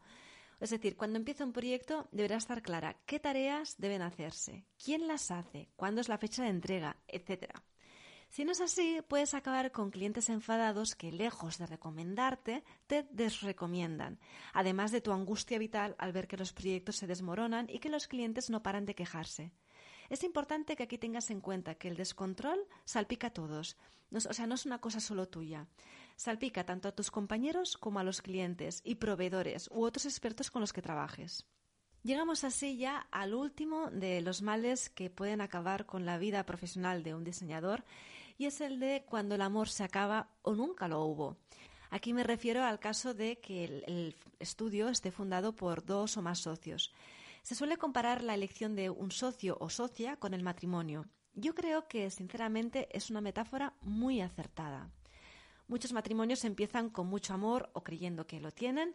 Es 0.60 0.70
decir, 0.70 0.96
cuando 0.96 1.18
empieza 1.18 1.44
un 1.44 1.54
proyecto 1.54 2.08
deberá 2.12 2.38
estar 2.38 2.62
clara 2.62 2.96
qué 3.08 3.20
tareas 3.20 3.76
deben 3.80 4.04
hacerse, 4.04 4.66
quién 4.78 5.08
las 5.08 5.32
hace, 5.32 5.70
cuándo 5.76 6.02
es 6.02 6.10
la 6.10 6.20
fecha 6.20 6.44
de 6.44 6.50
entrega, 6.50 6.98
etc. 7.08 7.52
Si 8.30 8.46
no 8.46 8.52
es 8.52 8.62
así, 8.62 9.02
puedes 9.08 9.34
acabar 9.34 9.72
con 9.72 9.90
clientes 9.90 10.30
enfadados 10.30 10.96
que, 10.96 11.12
lejos 11.12 11.58
de 11.58 11.66
recomendarte, 11.66 12.64
te 12.86 13.08
desrecomiendan, 13.12 14.20
además 14.54 14.92
de 14.92 15.02
tu 15.02 15.12
angustia 15.12 15.58
vital 15.58 15.96
al 15.98 16.14
ver 16.14 16.28
que 16.28 16.38
los 16.38 16.54
proyectos 16.54 16.96
se 16.96 17.08
desmoronan 17.08 17.68
y 17.68 17.80
que 17.80 17.90
los 17.90 18.08
clientes 18.08 18.52
no 18.52 18.62
paran 18.62 18.86
de 18.86 18.96
quejarse. 18.96 19.52
Es 20.12 20.26
importante 20.26 20.76
que 20.76 20.84
aquí 20.84 20.98
tengas 20.98 21.32
en 21.32 21.40
cuenta 21.40 21.76
que 21.76 21.88
el 21.88 21.96
descontrol 21.96 22.68
salpica 22.84 23.28
a 23.28 23.34
todos. 23.34 23.78
o 24.12 24.34
sea, 24.34 24.46
no 24.46 24.56
es 24.56 24.66
una 24.66 24.82
cosa 24.82 25.00
solo 25.00 25.30
tuya. 25.30 25.68
Salpica 26.18 26.66
tanto 26.66 26.90
a 26.90 26.92
tus 26.92 27.10
compañeros 27.10 27.78
como 27.78 27.98
a 27.98 28.04
los 28.04 28.22
clientes 28.22 28.82
y 28.84 28.96
proveedores 28.96 29.70
u 29.72 29.86
otros 29.86 30.06
expertos 30.06 30.52
con 30.52 30.60
los 30.60 30.74
que 30.74 30.82
trabajes. 30.82 31.46
Llegamos 32.04 32.44
así 32.44 32.76
ya 32.76 33.08
al 33.10 33.34
último 33.34 33.90
de 33.90 34.20
los 34.20 34.42
males 34.42 34.90
que 34.90 35.10
pueden 35.10 35.40
acabar 35.40 35.86
con 35.86 36.06
la 36.06 36.18
vida 36.18 36.46
profesional 36.46 37.04
de 37.04 37.16
un 37.16 37.24
diseñador 37.24 37.86
y 38.38 38.48
es 38.48 38.60
el 38.60 38.82
de 38.82 39.06
cuando 39.08 39.36
el 39.36 39.42
amor 39.42 39.70
se 39.70 39.86
acaba 39.86 40.28
o 40.42 40.56
nunca 40.56 40.90
lo 40.90 41.06
hubo. 41.06 41.38
Aquí 41.90 42.12
me 42.12 42.26
refiero 42.26 42.66
al 42.66 42.80
caso 42.80 43.14
de 43.14 43.40
que 43.40 43.64
el 43.64 44.18
estudio 44.40 44.90
esté 44.90 45.10
fundado 45.10 45.56
por 45.56 45.86
dos 45.86 46.18
o 46.18 46.22
más 46.22 46.40
socios. 46.40 46.92
Se 47.42 47.56
suele 47.56 47.78
comparar 47.78 48.24
la 48.24 48.36
elección 48.36 48.76
de 48.76 48.90
un 48.90 49.12
socio 49.12 49.58
o 49.60 49.70
socia 49.70 50.18
con 50.18 50.34
el 50.34 50.44
matrimonio. 50.44 51.06
Yo 51.34 51.56
creo 51.56 51.88
que, 51.88 52.10
sinceramente, 52.10 52.88
es 52.92 53.10
una 53.10 53.22
metáfora 53.22 53.74
muy 53.82 54.22
acertada. 54.22 54.92
Muchos 55.68 55.94
matrimonios 55.94 56.44
empiezan 56.44 56.90
con 56.90 57.08
mucho 57.08 57.34
amor 57.34 57.70
o 57.74 57.84
creyendo 57.84 58.28
que 58.28 58.42
lo 58.42 58.52
tienen, 58.52 58.94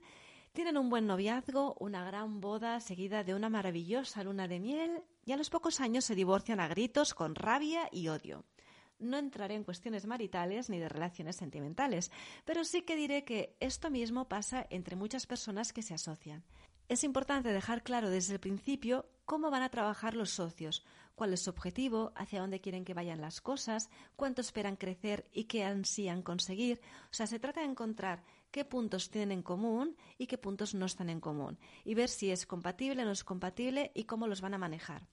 tienen 0.53 0.79
un 0.79 0.89
buen 0.89 1.07
noviazgo, 1.07 1.77
una 1.81 2.05
gran 2.05 2.41
boda 2.41 2.81
seguida 2.81 3.25
de 3.25 3.35
una 3.35 3.51
maravillosa 3.51 4.25
luna 4.25 4.49
de 4.49 4.61
miel 4.61 5.03
y 5.25 5.33
a 5.33 5.37
los 5.37 5.51
pocos 5.51 5.81
años 5.81 6.05
se 6.05 6.15
divorcian 6.15 6.61
a 6.61 6.69
gritos 6.69 7.15
con 7.15 7.35
rabia 7.35 7.89
y 7.93 8.09
odio. 8.09 8.45
No 8.99 9.19
entraré 9.19 9.55
en 9.55 9.65
cuestiones 9.65 10.07
maritales 10.07 10.71
ni 10.71 10.79
de 10.79 10.89
relaciones 10.89 11.37
sentimentales, 11.37 12.11
pero 12.47 12.65
sí 12.65 12.83
que 12.83 12.97
diré 12.97 13.25
que 13.25 13.57
esto 13.61 13.91
mismo 13.91 14.29
pasa 14.29 14.67
entre 14.71 14.97
muchas 14.97 15.27
personas 15.27 15.75
que 15.75 15.83
se 15.83 15.93
asocian. 15.93 16.43
Es 16.88 17.03
importante 17.03 17.53
dejar 17.53 17.83
claro 17.83 18.11
desde 18.11 18.35
el 18.35 18.40
principio 18.40 19.07
cómo 19.25 19.51
van 19.51 19.62
a 19.62 19.70
trabajar 19.70 20.14
los 20.14 20.31
socios, 20.31 20.85
cuál 21.16 21.33
es 21.33 21.40
su 21.40 21.51
objetivo, 21.51 22.12
hacia 22.14 22.40
dónde 22.40 22.61
quieren 22.61 22.85
que 22.85 22.94
vayan 22.94 23.20
las 23.20 23.40
cosas, 23.40 23.90
cuánto 24.14 24.40
esperan 24.40 24.77
crecer 24.77 25.29
y 25.33 25.44
qué 25.44 25.64
ansían 25.64 26.22
conseguir. 26.22 26.81
O 27.11 27.14
sea, 27.14 27.27
se 27.27 27.40
trata 27.40 27.61
de 27.61 27.66
encontrar 27.66 28.22
qué 28.53 28.64
puntos 28.64 29.11
tienen 29.11 29.33
en 29.33 29.42
común 29.42 29.96
y 30.16 30.29
qué 30.29 30.38
puntos 30.38 30.75
no 30.75 30.87
están 30.87 31.11
en 31.11 31.20
común 31.20 31.59
y 31.85 31.94
ver 31.94 32.09
si 32.09 32.31
es 32.31 32.46
compatible 32.46 33.03
o 33.03 33.05
no 33.05 33.11
es 33.11 33.25
compatible 33.25 33.90
y 33.94 34.05
cómo 34.05 34.29
los 34.29 34.40
van 34.40 34.55
a 34.55 34.59
manejar. 34.59 35.09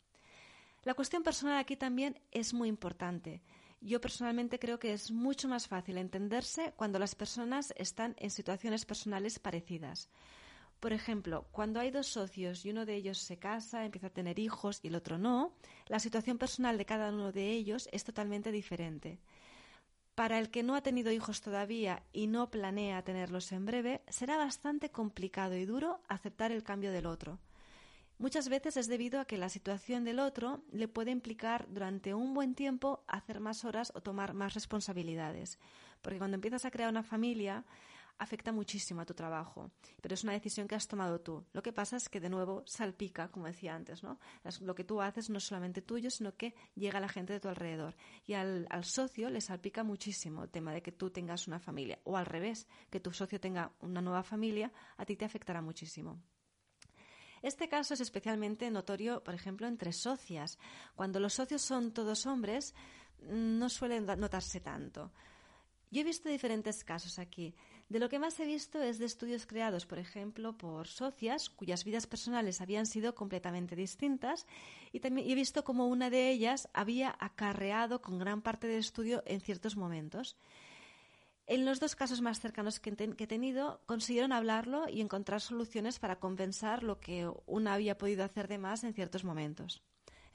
La 0.84 0.94
cuestión 0.94 1.24
personal 1.24 1.58
aquí 1.58 1.76
también 1.76 2.20
es 2.32 2.54
muy 2.54 2.70
importante. 2.70 3.42
Yo 3.82 4.00
personalmente 4.00 4.60
creo 4.60 4.78
que 4.78 4.94
es 4.94 5.10
mucho 5.10 5.48
más 5.48 5.68
fácil 5.68 5.98
entenderse 5.98 6.74
cuando 6.76 7.00
las 7.00 7.16
personas 7.16 7.74
están 7.78 8.16
en 8.20 8.30
situaciones 8.30 8.86
personales 8.86 9.40
parecidas. 9.40 10.10
Por 10.84 10.92
ejemplo, 10.92 11.48
cuando 11.54 11.80
hay 11.80 11.92
dos 11.92 12.08
socios 12.08 12.66
y 12.66 12.70
uno 12.70 12.86
de 12.86 12.96
ellos 12.96 13.18
se 13.18 13.38
casa, 13.38 13.86
empieza 13.86 14.08
a 14.08 14.10
tener 14.10 14.38
hijos 14.38 14.82
y 14.84 14.90
el 14.90 14.96
otro 14.96 15.18
no, 15.18 15.54
la 15.88 15.98
situación 15.98 16.38
personal 16.38 16.78
de 16.78 16.86
cada 16.86 17.08
uno 17.08 17.32
de 17.32 17.52
ellos 17.52 17.88
es 17.94 18.04
totalmente 18.04 18.52
diferente. 18.52 19.18
Para 20.14 20.40
el 20.40 20.50
que 20.50 20.62
no 20.62 20.76
ha 20.76 20.82
tenido 20.82 21.14
hijos 21.14 21.40
todavía 21.40 22.04
y 22.12 22.28
no 22.28 22.52
planea 22.52 23.02
tenerlos 23.02 23.54
en 23.54 23.66
breve, 23.66 24.02
será 24.10 24.36
bastante 24.36 24.92
complicado 24.92 25.56
y 25.56 25.64
duro 25.64 26.02
aceptar 26.10 26.52
el 26.52 26.64
cambio 26.64 26.92
del 26.92 27.06
otro. 27.06 27.40
Muchas 28.18 28.50
veces 28.50 28.76
es 28.76 28.90
debido 28.90 29.22
a 29.22 29.26
que 29.26 29.38
la 29.38 29.48
situación 29.48 30.04
del 30.04 30.20
otro 30.20 30.66
le 30.74 30.90
puede 30.90 31.12
implicar 31.12 31.66
durante 31.70 32.14
un 32.14 32.34
buen 32.34 32.56
tiempo 32.56 33.06
hacer 33.08 33.40
más 33.40 33.64
horas 33.64 33.94
o 33.96 34.02
tomar 34.02 34.34
más 34.34 34.54
responsabilidades. 34.54 35.60
Porque 36.02 36.18
cuando 36.18 36.36
empiezas 36.36 36.66
a 36.66 36.72
crear 36.72 36.90
una 36.90 37.04
familia, 37.04 37.64
afecta 38.18 38.52
muchísimo 38.52 39.02
a 39.02 39.06
tu 39.06 39.14
trabajo, 39.14 39.72
pero 40.02 40.14
es 40.14 40.24
una 40.24 40.34
decisión 40.34 40.68
que 40.68 40.76
has 40.76 40.88
tomado 40.88 41.20
tú. 41.22 41.46
Lo 41.54 41.62
que 41.62 41.74
pasa 41.74 41.98
es 41.98 42.10
que 42.10 42.20
de 42.20 42.30
nuevo 42.30 42.64
salpica, 42.66 43.30
como 43.30 43.48
decía 43.48 43.76
antes, 43.76 44.04
¿no? 44.04 44.20
Lo 44.62 44.76
que 44.76 44.84
tú 44.84 45.02
haces 45.02 45.30
no 45.30 45.38
es 45.38 45.44
solamente 45.44 45.82
tuyo, 45.82 46.10
sino 46.10 46.36
que 46.36 46.56
llega 46.76 47.00
a 47.00 47.02
la 47.02 47.10
gente 47.10 47.34
de 47.34 47.40
tu 47.40 47.48
alrededor. 47.48 47.96
Y 48.26 48.34
al, 48.34 48.68
al 48.70 48.86
socio 48.86 49.30
le 49.30 49.42
salpica 49.42 49.84
muchísimo 49.84 50.44
el 50.44 50.50
tema 50.50 50.74
de 50.74 50.82
que 50.82 50.92
tú 50.92 51.10
tengas 51.10 51.48
una 51.48 51.60
familia, 51.60 52.00
o 52.04 52.18
al 52.18 52.26
revés, 52.26 52.68
que 52.90 53.00
tu 53.00 53.12
socio 53.12 53.40
tenga 53.40 53.72
una 53.80 54.02
nueva 54.02 54.24
familia, 54.24 54.72
a 54.98 55.06
ti 55.06 55.16
te 55.16 55.26
afectará 55.26 55.62
muchísimo. 55.62 56.22
Este 57.44 57.68
caso 57.68 57.94
es 57.94 58.00
especialmente 58.00 58.72
notorio, 58.72 59.22
por 59.22 59.34
ejemplo, 59.34 59.68
entre 59.68 59.92
socias. 59.92 60.58
Cuando 60.96 61.20
los 61.20 61.34
socios 61.34 61.62
son 61.62 61.92
todos 61.92 62.26
hombres, 62.26 62.74
no 63.20 63.70
suele 63.70 64.00
notarse 64.00 64.62
tanto. 64.62 65.12
Yo 65.92 66.02
he 66.02 66.06
visto 66.06 66.30
diferentes 66.30 66.84
casos 66.84 67.20
aquí. 67.20 67.54
De 67.94 68.00
lo 68.00 68.10
que 68.10 68.18
más 68.18 68.40
he 68.40 68.46
visto 68.46 68.82
es 68.82 68.98
de 68.98 69.06
estudios 69.06 69.46
creados, 69.46 69.86
por 69.86 70.00
ejemplo, 70.00 70.58
por 70.58 70.88
socias 70.88 71.52
cuyas 71.52 71.84
vidas 71.84 72.08
personales 72.08 72.60
habían 72.60 72.88
sido 72.88 73.14
completamente 73.14 73.76
distintas 73.76 74.48
y 74.92 75.00
también 75.00 75.30
he 75.30 75.36
visto 75.36 75.64
como 75.64 75.86
una 75.86 76.10
de 76.10 76.32
ellas 76.32 76.68
había 76.74 77.16
acarreado 77.20 78.02
con 78.02 78.18
gran 78.18 78.42
parte 78.42 78.66
del 78.66 78.80
estudio 78.80 79.22
en 79.28 79.42
ciertos 79.42 79.78
momentos. 79.78 80.38
En 81.46 81.66
los 81.66 81.80
dos 81.80 81.96
casos 81.96 82.22
más 82.22 82.40
cercanos 82.40 82.80
que, 82.80 82.90
he 82.90 83.28
tenido, 83.28 83.84
consiguieron 83.86 84.32
hablarlo 84.32 84.90
y 84.90 85.00
encontrar 85.00 85.40
soluciones 85.40 86.00
para 86.00 86.20
compensar 86.20 86.82
lo 86.82 87.00
que 87.00 87.32
una 87.46 87.76
había 87.76 88.00
podido 88.00 88.24
hacer 88.24 88.48
de 88.48 88.58
más 88.58 88.84
en 88.84 88.96
ciertos 88.96 89.24
momentos. 89.24 89.84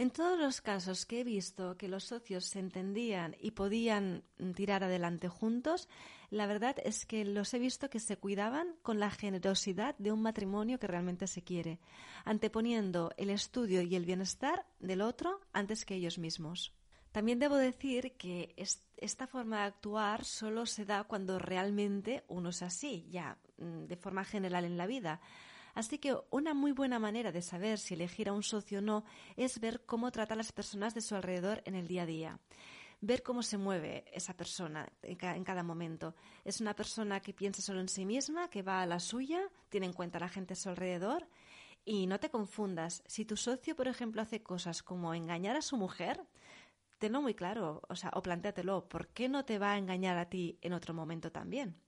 En 0.00 0.10
todos 0.10 0.38
los 0.38 0.60
casos 0.60 1.06
que 1.06 1.20
he 1.20 1.24
visto 1.24 1.76
que 1.76 1.88
los 1.88 2.04
socios 2.04 2.44
se 2.44 2.60
entendían 2.60 3.34
y 3.40 3.50
podían 3.50 4.22
tirar 4.54 4.84
adelante 4.84 5.28
juntos, 5.28 5.88
la 6.30 6.46
verdad 6.46 6.76
es 6.84 7.04
que 7.04 7.24
los 7.24 7.52
he 7.52 7.58
visto 7.58 7.90
que 7.90 7.98
se 7.98 8.16
cuidaban 8.16 8.76
con 8.82 9.00
la 9.00 9.10
generosidad 9.10 9.96
de 9.98 10.12
un 10.12 10.22
matrimonio 10.22 10.78
que 10.78 10.86
realmente 10.86 11.26
se 11.26 11.42
quiere, 11.42 11.80
anteponiendo 12.24 13.12
el 13.16 13.28
estudio 13.28 13.82
y 13.82 13.96
el 13.96 14.04
bienestar 14.04 14.66
del 14.78 15.00
otro 15.00 15.40
antes 15.52 15.84
que 15.84 15.96
ellos 15.96 16.18
mismos. 16.18 16.72
También 17.10 17.40
debo 17.40 17.56
decir 17.56 18.12
que 18.16 18.54
esta 18.98 19.26
forma 19.26 19.58
de 19.58 19.64
actuar 19.64 20.24
solo 20.24 20.64
se 20.66 20.84
da 20.84 21.02
cuando 21.04 21.40
realmente 21.40 22.22
uno 22.28 22.50
es 22.50 22.62
así, 22.62 23.08
ya 23.10 23.36
mm, 23.56 23.86
de 23.86 23.96
forma 23.96 24.24
general 24.24 24.64
en 24.64 24.76
la 24.76 24.86
vida. 24.86 25.20
Así 25.78 25.98
que 25.98 26.16
una 26.30 26.54
muy 26.54 26.72
buena 26.72 26.98
manera 26.98 27.30
de 27.30 27.40
saber 27.40 27.78
si 27.78 27.94
elegir 27.94 28.28
a 28.28 28.32
un 28.32 28.42
socio 28.42 28.80
o 28.80 28.82
no 28.82 29.04
es 29.36 29.60
ver 29.60 29.86
cómo 29.86 30.10
trata 30.10 30.34
a 30.34 30.36
las 30.36 30.50
personas 30.50 30.92
de 30.92 31.00
su 31.00 31.14
alrededor 31.14 31.62
en 31.66 31.76
el 31.76 31.86
día 31.86 32.02
a 32.02 32.06
día. 32.06 32.40
Ver 33.00 33.22
cómo 33.22 33.44
se 33.44 33.58
mueve 33.58 34.04
esa 34.12 34.36
persona 34.36 34.90
en 35.02 35.44
cada 35.44 35.62
momento. 35.62 36.16
¿Es 36.44 36.60
una 36.60 36.74
persona 36.74 37.20
que 37.20 37.32
piensa 37.32 37.62
solo 37.62 37.78
en 37.78 37.88
sí 37.88 38.04
misma, 38.04 38.50
que 38.50 38.62
va 38.62 38.82
a 38.82 38.86
la 38.86 38.98
suya, 38.98 39.40
tiene 39.68 39.86
en 39.86 39.92
cuenta 39.92 40.18
a 40.18 40.22
la 40.22 40.28
gente 40.28 40.54
a 40.54 40.56
su 40.56 40.68
alrededor? 40.68 41.28
Y 41.84 42.08
no 42.08 42.18
te 42.18 42.28
confundas, 42.28 43.04
si 43.06 43.24
tu 43.24 43.36
socio, 43.36 43.76
por 43.76 43.86
ejemplo, 43.86 44.20
hace 44.20 44.42
cosas 44.42 44.82
como 44.82 45.14
engañar 45.14 45.54
a 45.54 45.62
su 45.62 45.76
mujer, 45.76 46.26
tenlo 46.98 47.22
muy 47.22 47.34
claro, 47.34 47.82
o 47.88 47.94
sea, 47.94 48.10
o 48.14 48.20
plantéatelo, 48.20 48.88
¿por 48.88 49.06
qué 49.10 49.28
no 49.28 49.44
te 49.44 49.60
va 49.60 49.74
a 49.74 49.78
engañar 49.78 50.18
a 50.18 50.28
ti 50.28 50.58
en 50.60 50.72
otro 50.72 50.92
momento 50.92 51.30
también? 51.30 51.80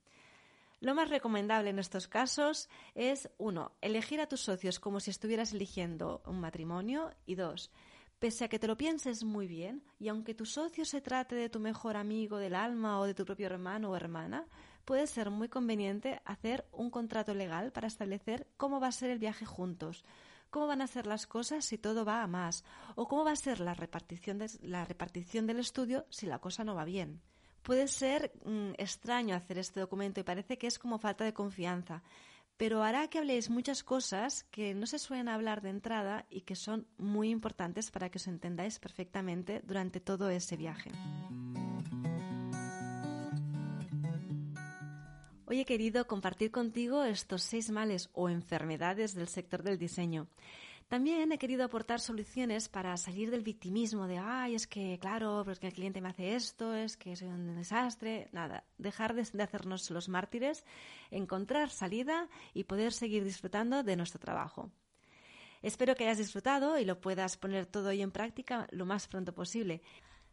Lo 0.81 0.95
más 0.95 1.09
recomendable 1.09 1.69
en 1.69 1.77
estos 1.77 2.07
casos 2.07 2.67
es, 2.95 3.29
uno, 3.37 3.71
elegir 3.81 4.19
a 4.19 4.25
tus 4.25 4.41
socios 4.41 4.79
como 4.79 4.99
si 4.99 5.11
estuvieras 5.11 5.53
eligiendo 5.53 6.23
un 6.25 6.39
matrimonio 6.39 7.11
y 7.27 7.35
dos, 7.35 7.71
pese 8.17 8.45
a 8.45 8.47
que 8.47 8.57
te 8.57 8.65
lo 8.65 8.77
pienses 8.77 9.23
muy 9.23 9.45
bien 9.45 9.83
y 9.99 10.07
aunque 10.07 10.33
tu 10.33 10.47
socio 10.47 10.83
se 10.83 10.99
trate 10.99 11.35
de 11.35 11.49
tu 11.49 11.59
mejor 11.59 11.97
amigo 11.97 12.37
del 12.37 12.55
alma 12.55 12.99
o 12.99 13.05
de 13.05 13.13
tu 13.13 13.25
propio 13.25 13.45
hermano 13.45 13.91
o 13.91 13.95
hermana, 13.95 14.47
puede 14.83 15.05
ser 15.05 15.29
muy 15.29 15.49
conveniente 15.49 16.19
hacer 16.25 16.65
un 16.71 16.89
contrato 16.89 17.35
legal 17.35 17.71
para 17.71 17.87
establecer 17.87 18.47
cómo 18.57 18.79
va 18.79 18.87
a 18.87 18.91
ser 18.91 19.11
el 19.11 19.19
viaje 19.19 19.45
juntos, 19.45 20.03
cómo 20.49 20.65
van 20.65 20.81
a 20.81 20.87
ser 20.87 21.05
las 21.05 21.27
cosas 21.27 21.63
si 21.63 21.77
todo 21.77 22.05
va 22.05 22.23
a 22.23 22.27
más 22.27 22.63
o 22.95 23.07
cómo 23.07 23.23
va 23.23 23.33
a 23.33 23.35
ser 23.35 23.59
la 23.59 23.75
repartición, 23.75 24.39
la 24.63 24.83
repartición 24.83 25.45
del 25.45 25.59
estudio 25.59 26.07
si 26.09 26.25
la 26.25 26.39
cosa 26.39 26.63
no 26.63 26.73
va 26.73 26.85
bien. 26.85 27.21
Puede 27.63 27.87
ser 27.87 28.31
mm, 28.43 28.71
extraño 28.77 29.35
hacer 29.35 29.57
este 29.57 29.79
documento 29.79 30.19
y 30.19 30.23
parece 30.23 30.57
que 30.57 30.67
es 30.67 30.79
como 30.79 30.97
falta 30.97 31.23
de 31.23 31.33
confianza, 31.33 32.01
pero 32.57 32.83
hará 32.83 33.07
que 33.07 33.17
habléis 33.17 33.49
muchas 33.49 33.83
cosas 33.83 34.43
que 34.51 34.73
no 34.73 34.85
se 34.85 34.99
suelen 34.99 35.29
hablar 35.29 35.61
de 35.61 35.69
entrada 35.69 36.25
y 36.29 36.41
que 36.41 36.55
son 36.55 36.87
muy 36.97 37.29
importantes 37.29 37.91
para 37.91 38.09
que 38.09 38.17
os 38.17 38.27
entendáis 38.27 38.79
perfectamente 38.79 39.61
durante 39.63 39.99
todo 39.99 40.29
ese 40.29 40.57
viaje. 40.57 40.91
Hoy 45.51 45.59
he 45.59 45.65
querido 45.65 46.07
compartir 46.07 46.49
contigo 46.49 47.03
estos 47.03 47.43
seis 47.43 47.71
males 47.71 48.09
o 48.13 48.29
enfermedades 48.29 49.13
del 49.13 49.27
sector 49.27 49.63
del 49.63 49.77
diseño. 49.77 50.27
También 50.91 51.31
he 51.31 51.37
querido 51.37 51.63
aportar 51.63 52.01
soluciones 52.01 52.67
para 52.67 52.97
salir 52.97 53.31
del 53.31 53.43
victimismo 53.43 54.07
de, 54.07 54.17
ay, 54.17 54.55
es 54.55 54.67
que, 54.67 54.99
claro, 54.99 55.41
pues 55.45 55.57
que 55.57 55.67
el 55.67 55.73
cliente 55.73 56.01
me 56.01 56.09
hace 56.09 56.35
esto, 56.35 56.75
es 56.75 56.97
que 56.97 57.15
soy 57.15 57.29
un 57.29 57.55
desastre. 57.55 58.27
Nada, 58.33 58.65
dejar 58.77 59.13
de, 59.13 59.25
de 59.31 59.41
hacernos 59.41 59.89
los 59.89 60.09
mártires, 60.09 60.65
encontrar 61.09 61.69
salida 61.69 62.27
y 62.53 62.65
poder 62.65 62.91
seguir 62.91 63.23
disfrutando 63.23 63.83
de 63.83 63.95
nuestro 63.95 64.19
trabajo. 64.19 64.69
Espero 65.61 65.95
que 65.95 66.03
hayas 66.03 66.17
disfrutado 66.17 66.77
y 66.77 66.83
lo 66.83 66.99
puedas 66.99 67.37
poner 67.37 67.67
todo 67.67 67.87
hoy 67.87 68.01
en 68.01 68.11
práctica 68.11 68.67
lo 68.71 68.85
más 68.85 69.07
pronto 69.07 69.33
posible. 69.33 69.81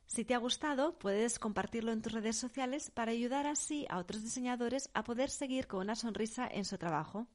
Si 0.07 0.25
te 0.25 0.35
ha 0.35 0.38
gustado, 0.38 0.99
puedes 0.99 1.38
compartirlo 1.38 1.92
en 1.92 2.03
tus 2.03 2.14
redes 2.14 2.37
sociales 2.37 2.90
para 2.90 3.12
ayudar 3.12 3.47
así 3.47 3.87
a 3.88 3.99
otros 3.99 4.25
diseñadores 4.25 4.90
a 4.92 5.05
poder 5.05 5.31
seguir 5.31 5.68
con 5.68 5.83
una 5.83 5.94
sonrisa 5.94 6.49
en 6.51 6.64
su 6.64 6.79
trabajo. 6.79 7.29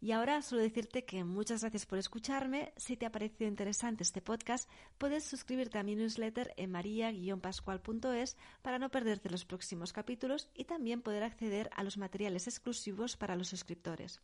Y 0.00 0.12
ahora 0.12 0.42
solo 0.42 0.62
decirte 0.62 1.04
que 1.04 1.24
muchas 1.24 1.62
gracias 1.62 1.84
por 1.84 1.98
escucharme. 1.98 2.72
Si 2.76 2.96
te 2.96 3.04
ha 3.04 3.10
parecido 3.10 3.48
interesante 3.48 4.04
este 4.04 4.22
podcast, 4.22 4.70
puedes 4.96 5.24
suscribirte 5.24 5.78
a 5.78 5.82
mi 5.82 5.96
newsletter 5.96 6.54
en 6.56 6.70
maria-pascual.es 6.70 8.36
para 8.62 8.78
no 8.78 8.90
perderte 8.90 9.28
los 9.28 9.44
próximos 9.44 9.92
capítulos 9.92 10.50
y 10.54 10.64
también 10.64 11.02
poder 11.02 11.24
acceder 11.24 11.68
a 11.74 11.82
los 11.82 11.98
materiales 11.98 12.46
exclusivos 12.46 13.16
para 13.16 13.34
los 13.34 13.48
suscriptores. 13.48 14.20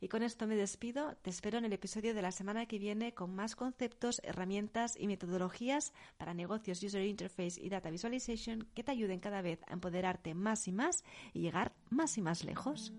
Y 0.00 0.08
con 0.08 0.24
esto 0.24 0.48
me 0.48 0.56
despido. 0.56 1.16
Te 1.22 1.30
espero 1.30 1.58
en 1.58 1.64
el 1.64 1.72
episodio 1.72 2.12
de 2.12 2.20
la 2.20 2.32
semana 2.32 2.66
que 2.66 2.80
viene 2.80 3.14
con 3.14 3.34
más 3.34 3.54
conceptos, 3.54 4.20
herramientas 4.24 4.96
y 4.98 5.06
metodologías 5.06 5.92
para 6.16 6.34
negocios, 6.34 6.82
user 6.82 7.06
interface 7.06 7.60
y 7.60 7.68
data 7.68 7.88
visualization 7.88 8.66
que 8.74 8.82
te 8.82 8.90
ayuden 8.90 9.20
cada 9.20 9.42
vez 9.42 9.60
a 9.68 9.74
empoderarte 9.74 10.34
más 10.34 10.66
y 10.66 10.72
más 10.72 11.04
y 11.32 11.40
llegar 11.40 11.72
más 11.88 12.18
y 12.18 12.22
más 12.22 12.42
lejos. 12.42 12.92